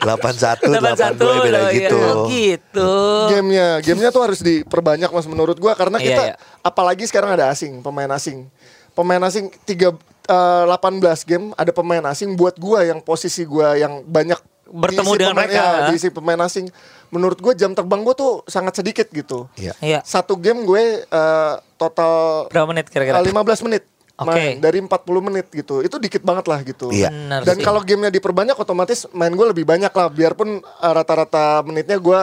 81, 0.00 0.62
82 0.64 1.18
beda 1.40 1.58
loh, 1.58 1.70
gitu. 1.70 1.96
iya. 1.96 2.10
Oh, 2.10 2.26
gitu. 2.26 2.90
gamenya 3.28 3.66
gamenya 3.80 4.10
tuh 4.10 4.22
harus 4.22 4.40
diperbanyak 4.40 5.08
mas 5.08 5.26
menurut 5.26 5.56
gua 5.56 5.72
karena 5.72 5.96
Iya, 5.96 6.06
kita 6.06 6.22
iya. 6.24 6.34
apalagi 6.60 7.04
sekarang 7.04 7.32
ada 7.32 7.48
asing 7.48 7.80
pemain 7.80 8.10
asing 8.10 8.46
pemain 8.92 9.22
asing 9.22 9.50
tiga 9.62 9.94
eh, 10.24 10.64
18 10.64 10.98
game 11.24 11.50
ada 11.52 11.70
pemain 11.70 12.04
asing 12.06 12.34
buat 12.34 12.56
gua 12.56 12.82
yang 12.82 12.98
posisi 12.98 13.42
gua 13.42 13.74
yang 13.74 14.02
banyak 14.02 14.38
Bertemu 14.68 15.00
diisi 15.06 15.16
dengan 15.18 15.32
pemain- 15.32 15.48
mereka. 15.48 15.64
ya, 15.64 15.88
diisi 15.88 16.08
pemain 16.10 16.40
asing 16.42 16.66
menurut 17.08 17.38
gua 17.38 17.52
jam 17.52 17.72
terbang 17.72 18.02
gua 18.02 18.12
tuh 18.12 18.44
sangat 18.44 18.76
sedikit 18.76 19.08
gitu 19.08 19.48
Iya. 19.54 19.72
Iya. 19.78 20.00
satu 20.02 20.36
game 20.36 20.62
gue 20.62 20.82
eh, 21.02 21.54
total 21.74 22.44
Berapa 22.48 22.68
menit 22.68 22.86
kira-kira? 22.86 23.16
15 23.18 23.32
menit 23.62 23.88
Oke. 24.18 24.34
main 24.34 24.58
dari 24.58 24.82
40 24.82 25.26
menit 25.30 25.46
gitu. 25.54 25.78
Itu 25.78 26.02
dikit 26.02 26.26
banget 26.26 26.50
lah 26.50 26.58
gitu. 26.66 26.90
Iya. 26.90 27.10
Dan 27.46 27.62
kalau 27.62 27.86
gamenya 27.86 28.10
diperbanyak 28.10 28.58
otomatis 28.58 29.06
main 29.14 29.30
gue 29.30 29.46
lebih 29.46 29.62
banyak 29.62 29.94
lah. 29.94 30.10
Biarpun 30.10 30.58
uh, 30.58 30.92
rata-rata 30.92 31.62
menitnya 31.62 32.02
gue 32.02 32.20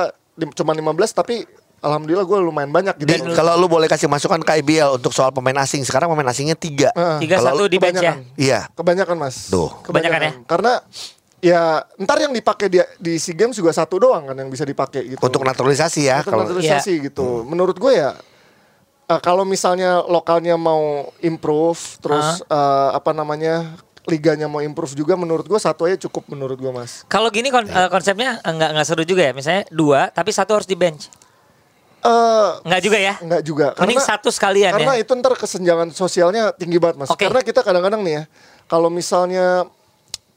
cuma 0.59 0.75
15 0.75 0.91
tapi 1.15 1.47
alhamdulillah 1.79 2.27
gue 2.27 2.39
lumayan 2.43 2.71
banyak 2.73 2.95
gitu. 2.99 3.31
Kalau 3.31 3.55
lu 3.55 3.71
boleh 3.71 3.87
kasih 3.87 4.11
masukan 4.11 4.43
ke 4.43 4.59
IBL 4.59 4.99
untuk 4.99 5.15
soal 5.15 5.31
pemain 5.31 5.55
asing, 5.63 5.87
sekarang 5.87 6.11
pemain 6.11 6.27
asingnya 6.27 6.59
tiga. 6.59 6.91
Tiga 7.23 7.39
Kalau 7.39 7.63
satu 7.63 7.71
di 7.71 7.77
bench 7.79 8.03
ya. 8.03 8.19
kebanyakan. 8.19 8.35
Iya. 8.35 8.59
Kebanyakan 8.75 9.15
mas. 9.15 9.35
Tuh. 9.47 9.71
Kebanyakan 9.87 10.19
ya? 10.19 10.31
Karena 10.43 10.73
ya 11.45 11.61
ntar 12.01 12.17
yang 12.19 12.33
dipakai 12.33 12.67
di 12.67 12.81
di 12.97 13.21
SEA 13.21 13.37
Games 13.37 13.55
juga 13.55 13.69
satu 13.69 14.01
doang 14.01 14.27
kan 14.27 14.35
yang 14.35 14.51
bisa 14.51 14.67
dipakai 14.67 15.15
gitu. 15.15 15.21
Untuk 15.23 15.47
naturalisasi 15.47 16.01
ya. 16.11 16.19
Untuk 16.25 16.35
Kalau 16.35 16.43
naturalisasi 16.43 16.93
gitu. 17.07 17.47
Menurut 17.47 17.79
gue 17.79 17.93
ya 17.95 18.17
eh, 19.09 19.21
kalau 19.21 19.43
misalnya 19.45 20.01
lokalnya 20.05 20.55
mau 20.57 21.09
improve 21.21 21.79
terus 22.01 22.41
eh, 22.45 22.89
apa 22.93 23.11
namanya 23.13 23.77
liganya 24.05 24.45
mau 24.45 24.61
improve 24.61 24.93
juga 24.93 25.17
menurut 25.17 25.49
gue 25.49 25.57
satu 25.57 25.89
aja 25.89 25.97
cukup 25.97 26.29
menurut 26.29 26.57
gue 26.57 26.69
mas. 26.69 27.01
Kalau 27.09 27.29
gini 27.33 27.49
kon- 27.49 27.65
eh, 27.69 27.89
konsepnya 27.89 28.37
nggak 28.45 28.69
nggak 28.77 28.85
seru 28.85 29.01
juga 29.01 29.25
ya. 29.25 29.33
Misalnya 29.33 29.63
dua, 29.73 30.13
tapi 30.13 30.29
satu 30.29 30.53
harus 30.53 30.69
di 30.69 30.77
bench. 30.77 31.09
Eh 32.05 32.49
Nggak 32.61 32.81
juga 32.85 32.97
ya. 33.01 33.13
Enggak 33.17 33.41
juga. 33.41 33.67
Mending 33.81 33.97
satu 33.97 34.29
sekalian 34.29 34.77
karena 34.77 34.93
ya. 34.93 35.01
itu 35.01 35.11
ntar 35.17 35.33
kesenjangan 35.33 35.89
sosialnya 35.89 36.53
tinggi 36.53 36.77
banget 36.77 37.01
mas. 37.01 37.09
Oke. 37.09 37.25
Karena 37.25 37.41
kita 37.41 37.65
kadang-kadang 37.65 38.05
nih 38.05 38.13
ya, 38.21 38.23
kalau 38.69 38.93
misalnya 38.93 39.65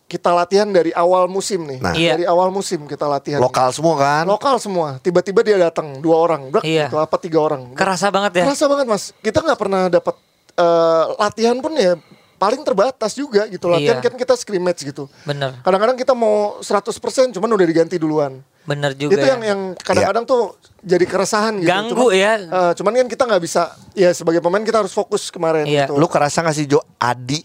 kita 0.08 0.32
latihan 0.32 0.64
dari 0.64 0.88
awal 0.90 1.28
musim 1.28 1.62
nih, 1.62 1.78
Nah. 1.78 1.92
Iya. 1.92 2.16
dari 2.16 2.24
awal 2.24 2.48
musim 2.48 2.88
kita 2.88 3.04
latihan. 3.04 3.38
lokal 3.38 3.68
semua 3.70 3.94
kan. 3.94 4.24
Lokal 4.24 4.56
semua. 4.56 4.96
Tiba-tiba 4.98 5.44
dia 5.44 5.60
datang 5.60 6.00
dua 6.00 6.16
orang, 6.18 6.48
Brak, 6.48 6.64
Iya. 6.64 6.88
gitu, 6.88 6.96
apa 6.96 7.16
tiga 7.18 7.38
orang. 7.38 7.76
Kerasa 7.76 8.08
banget 8.08 8.40
ya. 8.40 8.44
Kerasa 8.44 8.64
banget 8.66 8.86
mas. 8.86 9.12
Kita 9.18 9.38
nggak 9.38 9.58
pernah 9.58 9.86
dapat 9.86 10.16
eh, 10.56 11.04
latihan 11.14 11.54
pun 11.54 11.70
ya 11.70 11.94
paling 12.34 12.62
terbatas 12.62 13.12
juga 13.12 13.46
gitu. 13.46 13.68
Latihan 13.68 13.94
Iya. 13.94 14.02
kan 14.02 14.14
kita 14.16 14.34
scrimmage 14.34 14.82
gitu. 14.82 15.06
Bener, 15.22 15.54
Kadang-kadang 15.60 15.94
kita 15.94 16.14
mau 16.14 16.58
100% 16.58 16.98
cuman 17.30 17.46
udah 17.52 17.62
diganti 17.64 17.94
duluan. 17.94 18.40
bener 18.64 18.92
juga. 18.92 19.14
itu 19.14 19.22
ya. 19.22 19.32
yang 19.32 19.40
yang 19.42 19.60
kadang-kadang 19.74 20.24
tuh 20.24 20.52
jadi 20.78 21.00
keresahan 21.02 21.56
gitu. 21.56 21.68
Ganggu 21.68 22.12
ya. 22.12 22.36
eh, 22.36 22.72
cuman 22.74 22.92
kan 22.96 23.08
kita 23.08 23.22
nggak 23.24 23.40
bisa 23.40 23.62
ya 23.92 24.10
sebagai 24.10 24.40
pemain 24.40 24.60
kita 24.60 24.78
harus 24.78 24.90
fokus 24.90 25.28
kemarin 25.28 25.64
Iya. 25.64 25.84
gitu. 25.84 25.94
Lu 25.94 26.04
kerasa 26.04 26.40
gak 26.40 26.52
sih 26.52 26.64
Jo 26.64 26.84
Adi 26.94 27.40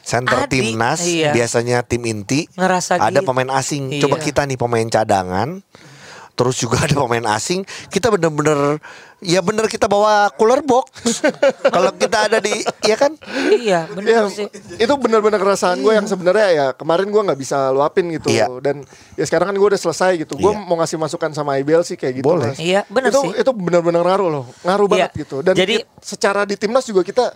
center 0.00 0.44
Adi, 0.44 0.52
timnas 0.52 1.00
iya. 1.02 1.30
biasanya 1.30 1.80
tim 1.80 2.02
inti 2.02 2.44
Ngerasa 2.52 2.96
ada 2.96 3.10
gitu. 3.14 3.26
pemain 3.26 3.50
asing. 3.54 3.90
Iya. 3.90 4.02
Coba 4.04 4.16
kita 4.18 4.44
nih 4.44 4.56
pemain 4.56 4.84
cadangan. 4.84 5.60
Terus 6.34 6.58
juga 6.58 6.82
ada 6.82 6.98
pemain 6.98 7.30
asing, 7.30 7.62
kita 7.86 8.10
bener-bener 8.10 8.82
ya 9.22 9.38
bener 9.38 9.70
kita 9.70 9.86
bawa 9.86 10.34
cooler 10.34 10.60
box. 10.60 10.90
Kalau 11.70 11.94
kita 11.94 12.26
ada 12.26 12.42
di 12.42 12.50
ya 12.82 12.98
kan? 12.98 13.14
Iya, 13.54 13.86
bener 13.86 14.10
Ya, 14.10 14.26
sih. 14.26 14.50
itu 14.74 14.90
benar-benar 14.98 15.38
keresahan 15.38 15.78
gue 15.78 15.94
yang 15.94 16.02
sebenarnya 16.04 16.48
ya 16.50 16.66
kemarin 16.72 17.06
gue 17.06 17.22
nggak 17.22 17.38
bisa 17.38 17.70
luapin 17.70 18.10
gitu 18.10 18.28
Iya. 18.28 18.50
dan 18.58 18.82
ya 19.14 19.22
sekarang 19.22 19.46
kan 19.46 19.56
gue 19.56 19.68
udah 19.68 19.78
selesai 19.78 20.18
gitu 20.18 20.34
gue 20.34 20.50
Iya. 20.50 20.58
mau 20.60 20.74
ngasih 20.76 20.98
masukan 20.98 21.30
sama 21.30 21.54
IBL 21.56 21.86
sih 21.86 21.94
kayak 21.94 22.18
gitu 22.18 22.26
Boleh. 22.26 22.50
Mas. 22.50 22.58
Iya, 22.58 22.82
benar 22.84 23.14
itu 23.14 23.20
sih. 23.22 23.30
itu 23.38 23.50
benar-benar 23.54 24.02
ngaruh 24.02 24.28
loh 24.28 24.44
ngaruh 24.60 24.86
Iya. 24.86 24.92
banget 25.06 25.10
gitu 25.16 25.36
dan 25.40 25.54
Jadi- 25.54 25.86
secara 26.02 26.42
di 26.42 26.58
timnas 26.58 26.82
juga 26.82 27.06
kita 27.06 27.30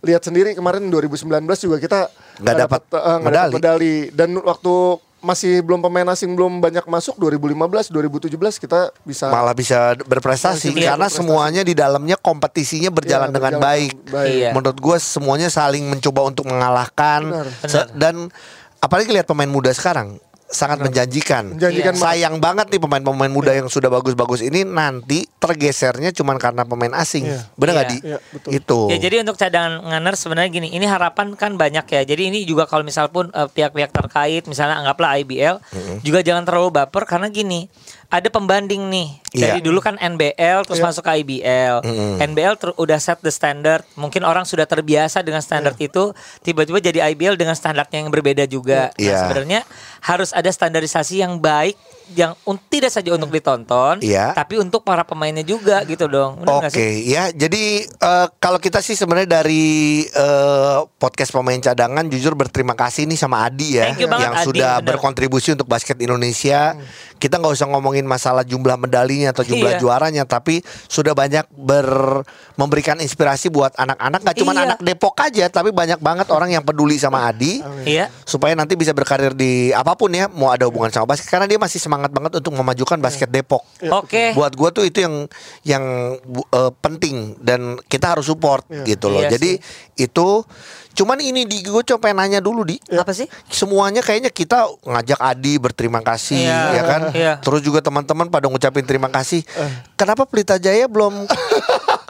lihat 0.00 0.22
sendiri 0.22 0.52
kemarin 0.52 0.86
2019 0.86 1.26
juga 1.58 1.76
kita 1.76 2.00
Nggak 2.38 2.56
dapat 2.60 2.82
eh, 2.88 2.98
nggak 3.18 3.32
dapat 3.32 3.50
medali. 3.50 3.54
medali 3.54 3.94
dan 4.10 4.30
waktu 4.36 4.74
masih 5.18 5.58
belum 5.60 5.82
pemain 5.82 6.06
asing 6.08 6.30
belum 6.30 6.62
banyak 6.62 6.86
masuk 6.86 7.18
2015 7.18 7.90
2017 7.90 8.30
kita 8.56 8.94
bisa 9.02 9.26
Malah 9.26 9.50
bisa 9.50 9.98
berprestasi 9.98 10.70
Masih 10.70 10.78
karena 10.80 10.94
berprestasi. 11.02 11.18
semuanya 11.18 11.62
di 11.62 11.74
dalamnya 11.74 12.14
kompetisinya 12.14 12.86
berjalan 12.88 13.26
Iya, 13.26 13.34
dengan 13.34 13.52
berjalan 13.56 13.66
baik. 13.66 13.92
baik. 14.06 14.30
Iya. 14.32 14.50
Menurut 14.54 14.78
gue 14.78 14.96
semuanya 14.98 15.48
saling 15.48 15.84
mencoba 15.88 16.22
untuk 16.24 16.46
mengalahkan 16.46 17.20
Benar. 17.26 17.46
Se- 17.64 17.90
dan 17.92 18.30
apalagi 18.78 19.10
lihat 19.10 19.26
pemain 19.26 19.50
muda 19.50 19.70
sekarang 19.70 20.22
sangat 20.48 20.80
menjanjikan. 20.80 21.52
Menjanjikan 21.54 21.92
Iya. 21.92 22.00
banget. 22.00 22.16
Sayang 22.16 22.36
banget 22.40 22.66
nih 22.72 22.80
pemain-pemain 22.80 23.28
muda 23.28 23.52
yang 23.52 23.68
sudah 23.68 23.92
bagus-bagus 23.92 24.40
ini 24.40 24.64
nanti 24.64 25.28
tergesernya 25.36 26.08
cuman 26.10 26.40
karena 26.40 26.64
pemain 26.64 26.92
asing. 26.96 27.28
Iya. 27.28 27.40
Bener 27.54 27.72
nggak 27.76 27.86
Iya. 27.86 27.92
di? 27.92 27.98
Iya, 28.00 28.18
betul. 28.32 28.50
Itu. 28.56 28.78
Ya 28.88 28.96
jadi 28.98 29.14
untuk 29.20 29.36
cadangan 29.36 29.84
nganner 29.84 30.14
sebenarnya 30.16 30.50
gini, 30.50 30.68
ini 30.72 30.88
harapan 30.88 31.36
kan 31.36 31.54
banyak 31.54 31.84
ya. 31.84 32.00
Jadi 32.02 32.22
ini 32.32 32.38
juga 32.42 32.64
kalau 32.64 32.80
misal 32.80 33.12
pun 33.12 33.28
eh, 33.28 33.44
pihak-pihak 33.46 33.92
terkait, 33.92 34.48
misalnya 34.48 34.80
anggaplah 34.80 35.20
IBL, 35.20 35.60
juga 36.00 36.24
jangan 36.24 36.48
terlalu 36.48 36.72
baper 36.74 37.04
karena 37.04 37.28
gini, 37.28 37.68
ada 38.08 38.28
pembanding 38.32 38.88
nih. 38.88 39.08
Dari 39.28 39.60
Iya. 39.60 39.64
dulu 39.64 39.84
kan 39.84 40.00
NBL 40.00 40.64
terus 40.64 40.80
Iya. 40.80 40.86
masuk 40.88 41.04
ke 41.04 41.12
IBL. 41.20 41.84
NBL 42.18 42.56
ter- 42.56 42.72
udah 42.74 42.96
set 42.96 43.20
the 43.20 43.28
standard. 43.28 43.84
Mungkin 43.94 44.24
orang 44.24 44.48
sudah 44.48 44.64
terbiasa 44.64 45.20
dengan 45.20 45.44
standar 45.44 45.76
Iya. 45.76 45.92
itu, 45.92 46.04
tiba-tiba 46.40 46.80
jadi 46.80 47.04
IBL 47.12 47.36
dengan 47.36 47.52
standarnya 47.52 48.00
yang 48.00 48.08
berbeda 48.08 48.48
juga. 48.48 48.88
Nah, 48.90 48.96
Iya. 48.96 49.16
sebenarnya 49.20 49.60
harus 50.00 50.32
ada 50.32 50.48
standarisasi 50.48 51.20
yang 51.20 51.36
baik 51.36 51.76
yang 52.10 52.32
un- 52.42 52.60
tidak 52.62 52.88
saja 52.88 53.10
untuk 53.10 53.28
ditonton, 53.28 54.00
Iya. 54.00 54.32
tapi 54.32 54.56
untuk 54.56 54.80
para 54.80 55.02
pemainnya 55.02 55.42
juga 55.42 55.82
gitu 55.82 56.06
dong. 56.06 56.40
Oke 56.40 56.68
sih? 56.70 57.04
ya 57.06 57.28
jadi 57.28 57.64
eh, 57.84 58.26
kalau 58.36 58.56
kita 58.56 58.78
sih 58.78 58.92
sebenarnya 58.92 59.28
dari 59.36 59.66
eh, 60.04 60.78
podcast 60.94 61.30
pemain 61.30 61.56
cadangan 61.56 62.04
jujur 62.04 62.32
berterima 62.32 62.72
kasih 62.72 63.04
nih 63.04 63.16
sama 63.16 63.42
Adi 63.42 63.76
ya 63.76 63.92
banget, 63.92 64.08
yang 64.18 64.34
Adi, 64.34 64.44
sudah 64.44 64.72
bener. 64.76 64.86
berkontribusi 64.88 65.52
untuk 65.52 65.66
basket 65.66 65.98
Indonesia. 65.98 66.78
Kita 67.14 67.34
nggak 67.34 67.50
usah 67.52 67.66
ngomongin 67.66 68.06
masalah 68.06 68.40
jumlah 68.42 68.78
medalinya 68.78 69.28
atau 69.28 69.42
jumlah 69.42 69.74
Iya. 69.74 69.80
juaranya 69.80 70.22
tapi 70.22 70.62
sudah 70.86 71.12
banyak 71.12 71.50
ber 71.52 72.22
memberikan 72.54 72.96
inspirasi 72.96 73.48
buat 73.48 73.74
anak-anak 73.74 74.20
nggak 74.22 74.36
cuma 74.36 74.52
Iya. 74.52 74.62
anak 74.64 74.78
Depok 74.80 75.18
aja 75.18 75.44
tapi 75.48 75.70
banyak 75.70 75.98
banget 75.98 76.30
orang 76.30 76.50
yang 76.50 76.62
peduli 76.62 76.94
sama 76.96 77.26
Adi. 77.26 77.60
Iya. 77.84 78.06
supaya 78.22 78.54
nanti 78.54 78.74
bisa 78.74 78.92
berkarir 78.92 79.34
di 79.34 79.70
apa 79.70 79.92
pun 79.92 80.08
ya 80.08 80.28
mau 80.28 80.48
ada 80.48 80.62
hubungan 80.64 80.88
sama 80.88 81.08
basket 81.08 81.26
karena 81.26 81.44
dia 81.44 81.58
masih 81.58 81.76
semangat 81.76 81.97
banget 82.06 82.38
untuk 82.38 82.54
memajukan 82.54 82.98
basket 82.98 83.26
Depok. 83.26 83.66
Oke. 83.82 84.30
Buat 84.32 84.54
gua 84.54 84.70
tuh 84.70 84.86
itu 84.86 85.02
yang 85.02 85.26
yang 85.66 85.84
eh, 86.30 86.72
penting 86.78 87.34
dan 87.38 87.82
kita 87.84 88.14
harus 88.14 88.30
support 88.30 88.62
gitu 88.86 89.10
loh. 89.10 89.18
Iya 89.18 89.34
Jadi 89.34 89.58
itu 89.98 90.46
cuman 90.94 91.18
ini 91.18 91.46
di 91.46 91.62
gue 91.62 91.82
coba 91.84 92.10
nanya 92.10 92.38
dulu 92.38 92.62
di 92.62 92.74
Apa 92.90 93.14
sih? 93.14 93.30
semuanya 93.46 94.02
kayaknya 94.02 94.28
kita 94.28 94.66
ngajak 94.82 95.14
Adi 95.16 95.54
berterima 95.54 96.02
kasih 96.02 96.42
Iya, 96.42 96.62
ya 96.74 96.82
kan. 96.82 97.02
iya. 97.14 97.32
Terus 97.38 97.62
juga 97.62 97.78
teman-teman 97.78 98.26
pada 98.26 98.50
ngucapin 98.50 98.82
terima 98.82 99.06
kasih. 99.06 99.46
Kenapa 99.94 100.26
Pelita 100.26 100.58
Jaya 100.58 100.86
belum 100.86 101.26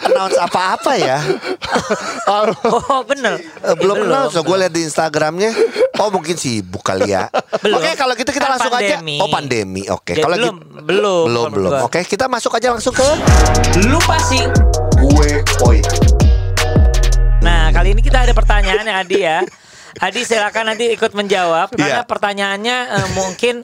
announce 0.09 0.37
apa-apa 0.37 0.92
ya? 0.94 1.18
Oh 2.29 3.03
bener. 3.03 3.37
Eh, 3.38 3.75
belum 3.75 4.03
kenal, 4.03 4.29
so 4.29 4.40
gue 4.40 4.57
lihat 4.57 4.71
di 4.71 4.83
Instagramnya. 4.83 5.53
Oh 5.97 6.09
mungkin 6.09 6.35
sibuk 6.35 6.81
kali 6.81 7.11
ya. 7.11 7.29
Oke 7.62 7.92
kalau 7.94 8.12
gitu 8.14 8.29
kita 8.29 8.47
Kan 8.47 8.53
langsung 8.57 8.71
pandemi. 8.71 9.16
aja. 9.16 9.23
Oh 9.23 9.29
pandemi, 9.29 9.83
oke. 9.87 10.11
Jadi 10.11 10.23
Kalau 10.23 10.37
belum, 10.37 10.55
gitu- 10.55 10.83
belum, 10.83 11.25
belum, 11.27 11.49
belum. 11.51 11.73
Oke 11.83 12.01
kita 12.03 12.25
masuk 12.27 12.53
aja 12.53 12.68
langsung 12.71 12.92
ke 12.92 13.05
Lupa 13.85 14.16
sih. 14.23 14.44
gue 14.99 15.29
oi. 15.62 15.79
Nah 17.40 17.71
kali 17.71 17.92
ini 17.92 18.01
kita 18.01 18.23
ada 18.23 18.33
pertanyaan 18.33 18.83
ya 18.83 18.94
Adi 18.99 19.18
ya. 19.18 19.38
Adi 19.99 20.21
silakan 20.23 20.64
nanti 20.68 20.88
ikut 20.88 21.11
menjawab 21.12 21.73
karena 21.73 22.03
Iya. 22.03 22.07
pertanyaannya 22.07 22.77
eh, 22.92 23.09
mungkin 23.14 23.55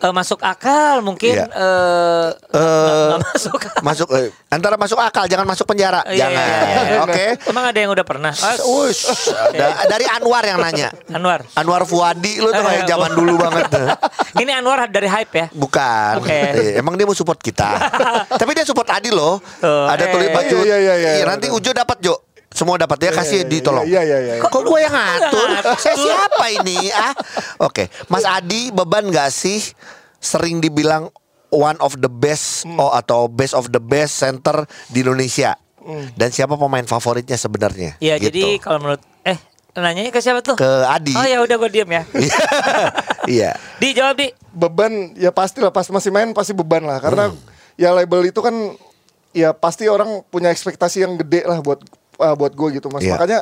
eh, 0.00 0.10
masuk 0.10 0.40
akal, 0.40 1.00
mungkin 1.00 1.36
Iya. 1.36 1.46
eh, 1.46 2.28
Eh, 2.50 3.06
nggak 3.10 3.20
masuk. 3.26 3.58
akal. 3.60 3.80
masuk 3.80 4.08
eh, 4.12 4.28
antara 4.48 4.74
masuk 4.74 4.98
akal, 4.98 5.24
jangan 5.24 5.44
masuk 5.44 5.64
penjara, 5.64 6.00
Iya, 6.04 6.26
jangan. 6.26 6.40
iya, 6.40 6.56
iya, 6.56 6.82
iya. 6.82 7.00
Oke. 7.04 7.26
Emang 7.46 7.64
ada 7.64 7.78
yang 7.78 7.90
udah 7.90 8.02
pernah? 8.02 8.32
Oh, 8.32 8.82
Wush, 8.82 9.06
da- 9.52 9.84
dari 9.86 10.06
Anwar 10.06 10.42
yang 10.42 10.58
nanya. 10.58 10.88
Anwar. 11.08 11.44
Anwar 11.52 11.82
Fuadi 11.84 12.36
lu 12.36 12.48
tuh 12.48 12.60
kayak 12.60 12.84
zaman 12.84 13.10
dulu 13.12 13.32
banget. 13.38 13.68
Ini 14.42 14.50
Anwar 14.56 14.88
dari 14.88 15.06
hype 15.06 15.32
ya. 15.32 15.46
Bukan. 15.50 16.12
Oke. 16.18 16.32
Eh, 16.32 16.80
Emang 16.80 16.94
dia 16.94 17.04
mau 17.04 17.12
support 17.12 17.38
kita. 17.38 17.76
Tapi 18.40 18.50
dia 18.52 18.64
support 18.64 18.88
Adi 18.88 19.10
loh. 19.10 19.38
Ada 19.60 20.04
eh. 20.04 20.10
tulis 20.10 20.28
baju. 20.30 20.56
Iya, 20.60 20.76
iya, 20.78 20.94
iya, 20.96 21.10
iya. 21.20 21.24
nanti 21.24 21.46
Ujo 21.48 21.70
dapat 21.70 22.00
Jo. 22.00 22.16
Semua 22.50 22.74
dapat 22.76 22.98
ya 23.00 23.10
kasih 23.10 23.40
iya, 23.40 23.48
ditolong. 23.48 23.86
iya, 23.86 24.02
iya, 24.02 24.18
iya, 24.18 24.34
iya. 24.36 24.42
Kok 24.42 24.60
gue 24.60 24.78
yang 24.78 24.90
ngatur? 24.90 25.48
Saya 25.78 25.94
siapa 25.94 26.44
ini? 26.52 26.90
Ah. 26.90 27.14
Oke, 27.60 27.86
Mas 28.06 28.22
Adi 28.22 28.68
beban 28.68 29.06
gak 29.06 29.30
sih 29.30 29.62
sering 30.18 30.58
dibilang 30.58 31.14
one 31.48 31.78
of 31.78 31.94
the 31.96 32.10
best 32.10 32.62
Hmm. 32.62 32.76
oh, 32.76 32.90
atau 32.90 33.26
best 33.26 33.54
of 33.54 33.70
the 33.70 33.78
best 33.78 34.14
center 34.16 34.62
di 34.86 35.00
Indonesia? 35.00 35.54
Dan 36.12 36.28
siapa 36.28 36.54
pemain 36.54 36.84
favoritnya 36.84 37.34
sebenarnya? 37.34 37.96
Iya 37.98 38.14
Gitu. 38.16 38.26
jadi 38.30 38.42
kalau 38.58 38.78
menurut 38.80 39.02
eh 39.22 39.38
nanyanya 39.72 40.10
ke 40.10 40.20
siapa 40.20 40.38
tuh? 40.40 40.54
ke 40.54 40.68
Adi. 40.84 41.14
Oh 41.14 41.24
ya 41.24 41.38
udah 41.40 41.56
gue 41.56 41.70
diem 41.70 41.90
ya. 41.92 42.02
Iya. 43.30 43.54
Dijawab 43.78 44.16
di. 44.16 44.28
beban 44.50 44.90
ya 45.14 45.30
pasti 45.30 45.62
lah 45.62 45.70
pas 45.70 45.86
masih 45.86 46.10
main 46.10 46.34
pasti 46.34 46.50
beban 46.50 46.82
lah 46.82 46.98
karena 46.98 47.30
ya 47.74 47.94
label 47.94 48.26
itu 48.26 48.42
kan 48.42 48.74
ya 49.30 49.50
pasti 49.50 49.86
orang 49.86 50.26
punya 50.26 50.50
ekspektasi 50.50 51.00
yang 51.00 51.14
gede 51.14 51.46
lah 51.46 51.62
buat 51.62 51.78
uh, 52.20 52.36
buat 52.36 52.52
gue 52.52 52.76
gitu 52.76 52.86
mas 52.86 53.00
Iya. 53.00 53.16
makanya 53.16 53.40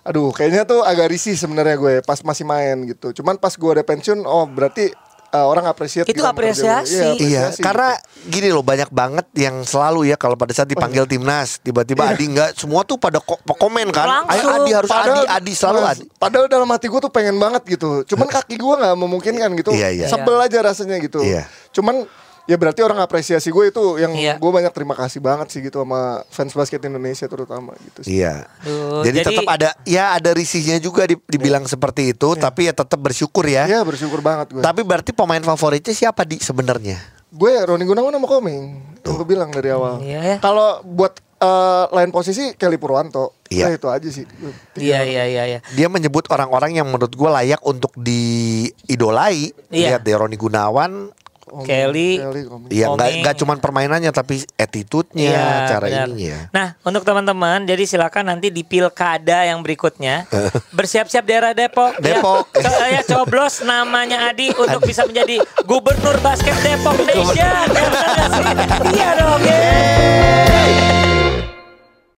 aduh 0.00 0.28
kayaknya 0.30 0.64
tuh 0.64 0.80
agak 0.80 1.08
risih 1.08 1.32
sebenarnya 1.32 1.76
gue 1.76 1.92
pas 2.00 2.18
masih 2.18 2.44
main 2.44 2.76
gitu 2.84 3.12
cuman 3.14 3.36
pas 3.36 3.52
gue 3.52 3.70
ada 3.70 3.80
pensiun 3.80 4.20
oh 4.20 4.44
berarti 4.44 4.92
uh, 5.32 5.44
orang 5.44 5.66
apresiasi 5.66 6.06
Itu 6.06 6.22
apresiasi. 6.22 7.18
Iya, 7.18 7.50
karena 7.56 7.98
gini 8.24 8.48
loh 8.48 8.62
banyak 8.62 8.88
banget 8.88 9.26
yang 9.34 9.66
selalu 9.66 10.06
ya 10.06 10.14
kalau 10.14 10.38
pada 10.38 10.54
saat 10.54 10.70
dipanggil 10.70 11.04
timnas 11.04 11.58
tiba-tiba 11.58 12.06
Adi 12.06 12.30
nggak 12.30 12.54
semua 12.54 12.86
tuh 12.86 12.96
pada 12.96 13.18
ko- 13.18 13.40
komen 13.42 13.90
kan. 13.90 14.28
Ayo. 14.30 14.46
Adi 14.54 14.70
harus 14.70 14.88
Adi, 14.88 15.20
Adi 15.26 15.52
selalu 15.52 15.78
Mas, 15.82 15.98
Adi. 15.98 16.04
Padahal 16.14 16.46
dalam 16.46 16.68
hati 16.70 16.86
gue 16.86 17.00
tuh 17.00 17.10
pengen 17.10 17.36
banget 17.36 17.66
gitu. 17.66 18.06
Cuman 18.06 18.30
kaki 18.38 18.54
gue 18.54 18.74
nggak 18.78 18.94
memungkinkan 18.94 19.50
gitu. 19.58 19.70
Iya, 19.74 19.88
iya. 19.90 20.06
Sebel 20.06 20.38
aja 20.38 20.58
rasanya 20.62 20.96
gitu. 21.02 21.18
Iya. 21.20 21.50
Cuman 21.74 22.06
ya 22.44 22.56
berarti 22.56 22.80
orang 22.80 23.00
apresiasi 23.00 23.48
gue 23.48 23.64
itu 23.68 23.84
yang 23.96 24.12
Iya. 24.12 24.36
gue 24.36 24.50
banyak 24.50 24.68
terima 24.70 24.92
kasih 24.92 25.18
banget 25.18 25.48
sih 25.48 25.60
gitu 25.60 25.80
sama 25.80 26.20
fans 26.28 26.52
basket 26.52 26.80
Indonesia 26.80 27.24
terutama 27.24 27.72
gitu 27.80 28.04
sih. 28.04 28.20
Iya. 28.20 28.44
Aduh, 28.60 29.00
jadi, 29.00 29.18
jadi- 29.18 29.28
tetap 29.32 29.48
ada 29.48 29.68
ya 29.82 30.12
ada 30.12 30.30
risihnya 30.30 30.76
juga 30.76 31.04
di- 31.04 31.20
dibilang 31.20 31.64
seperti 31.64 32.12
itu, 32.12 32.36
tapi 32.36 32.68
ya 32.68 32.72
tetap 32.72 32.96
bersyukur 32.96 33.44
ya. 33.44 33.64
Iya 33.64 33.80
bersyukur 33.80 34.20
banget 34.20 34.52
gue. 34.52 34.60
Tapi 34.60 34.80
berarti 34.80 35.10
pemain 35.10 35.40
favoritnya 35.40 35.92
siapa 35.92 36.22
di 36.22 36.36
sebenarnya? 36.36 37.00
Gue 37.28 37.50
Roni 37.58 37.82
Gunawan 37.82 38.12
sama 38.12 38.28
Komeng. 38.28 38.62
Yang 39.00 39.14
gue 39.16 39.26
bilang 39.26 39.50
dari 39.50 39.68
awal. 39.68 39.98
Iya 39.98 40.20
ya. 40.22 40.36
Kalau 40.38 40.84
buat 40.84 41.18
eh, 41.36 41.84
lain 41.90 42.08
posisi 42.08 42.54
Kelly 42.54 42.76
Purwanto. 42.76 43.36
Iya. 43.48 43.68
Iya. 43.68 43.76
itu 43.76 43.86
aja 43.86 44.08
sih. 44.08 44.24
Iya 44.74 45.02
iya 45.02 45.24
iya 45.24 45.42
iya. 45.46 45.58
Dia 45.70 45.88
menyebut 45.88 46.24
orang-orang 46.28 46.74
yang 46.74 46.86
menurut 46.86 47.10
gue 47.10 47.30
layak 47.30 47.60
untuk 47.60 47.92
diidolai. 47.96 49.52
Iya. 49.68 49.98
Lihat 49.98 50.00
deh 50.02 50.14
Roni 50.14 50.36
Gunawan, 50.36 51.10
Kelly. 51.62 52.18
Kelly, 52.18 52.42
Komeng. 52.42 52.68
ya 52.68 52.86
nggak 52.88 53.10
nggak 53.20 53.34
cuman 53.38 53.56
permainannya 53.58 54.10
tapi 54.10 54.42
attitude-nya, 54.54 55.30
Iya, 55.30 55.46
cara 55.68 55.86
benar. 55.86 56.06
ininya. 56.08 56.38
Nah, 56.50 56.68
untuk 56.80 57.02
teman-teman, 57.02 57.62
jadi 57.62 57.84
silakan 57.84 58.24
nanti 58.28 58.48
di 58.48 58.60
pilkada 58.60 59.44
yang 59.44 59.60
berikutnya 59.60 60.26
bersiap-siap 60.76 61.22
daerah 61.22 61.52
Depok. 61.52 61.94
Depok. 61.98 62.50
Ya, 62.52 62.62
Co- 62.64 62.82
ya 62.90 63.02
coblos 63.04 63.62
namanya 63.62 64.26
Adi 64.26 64.50
untuk 64.50 64.82
bisa 64.82 65.04
menjadi 65.04 65.38
gubernur 65.62 66.18
basket 66.18 66.56
Depok 66.58 66.98
Nation. 66.98 67.36
Ya? 67.36 67.62
Iya 68.90 69.08
dong. 69.14 69.40
yeay. 69.40 71.03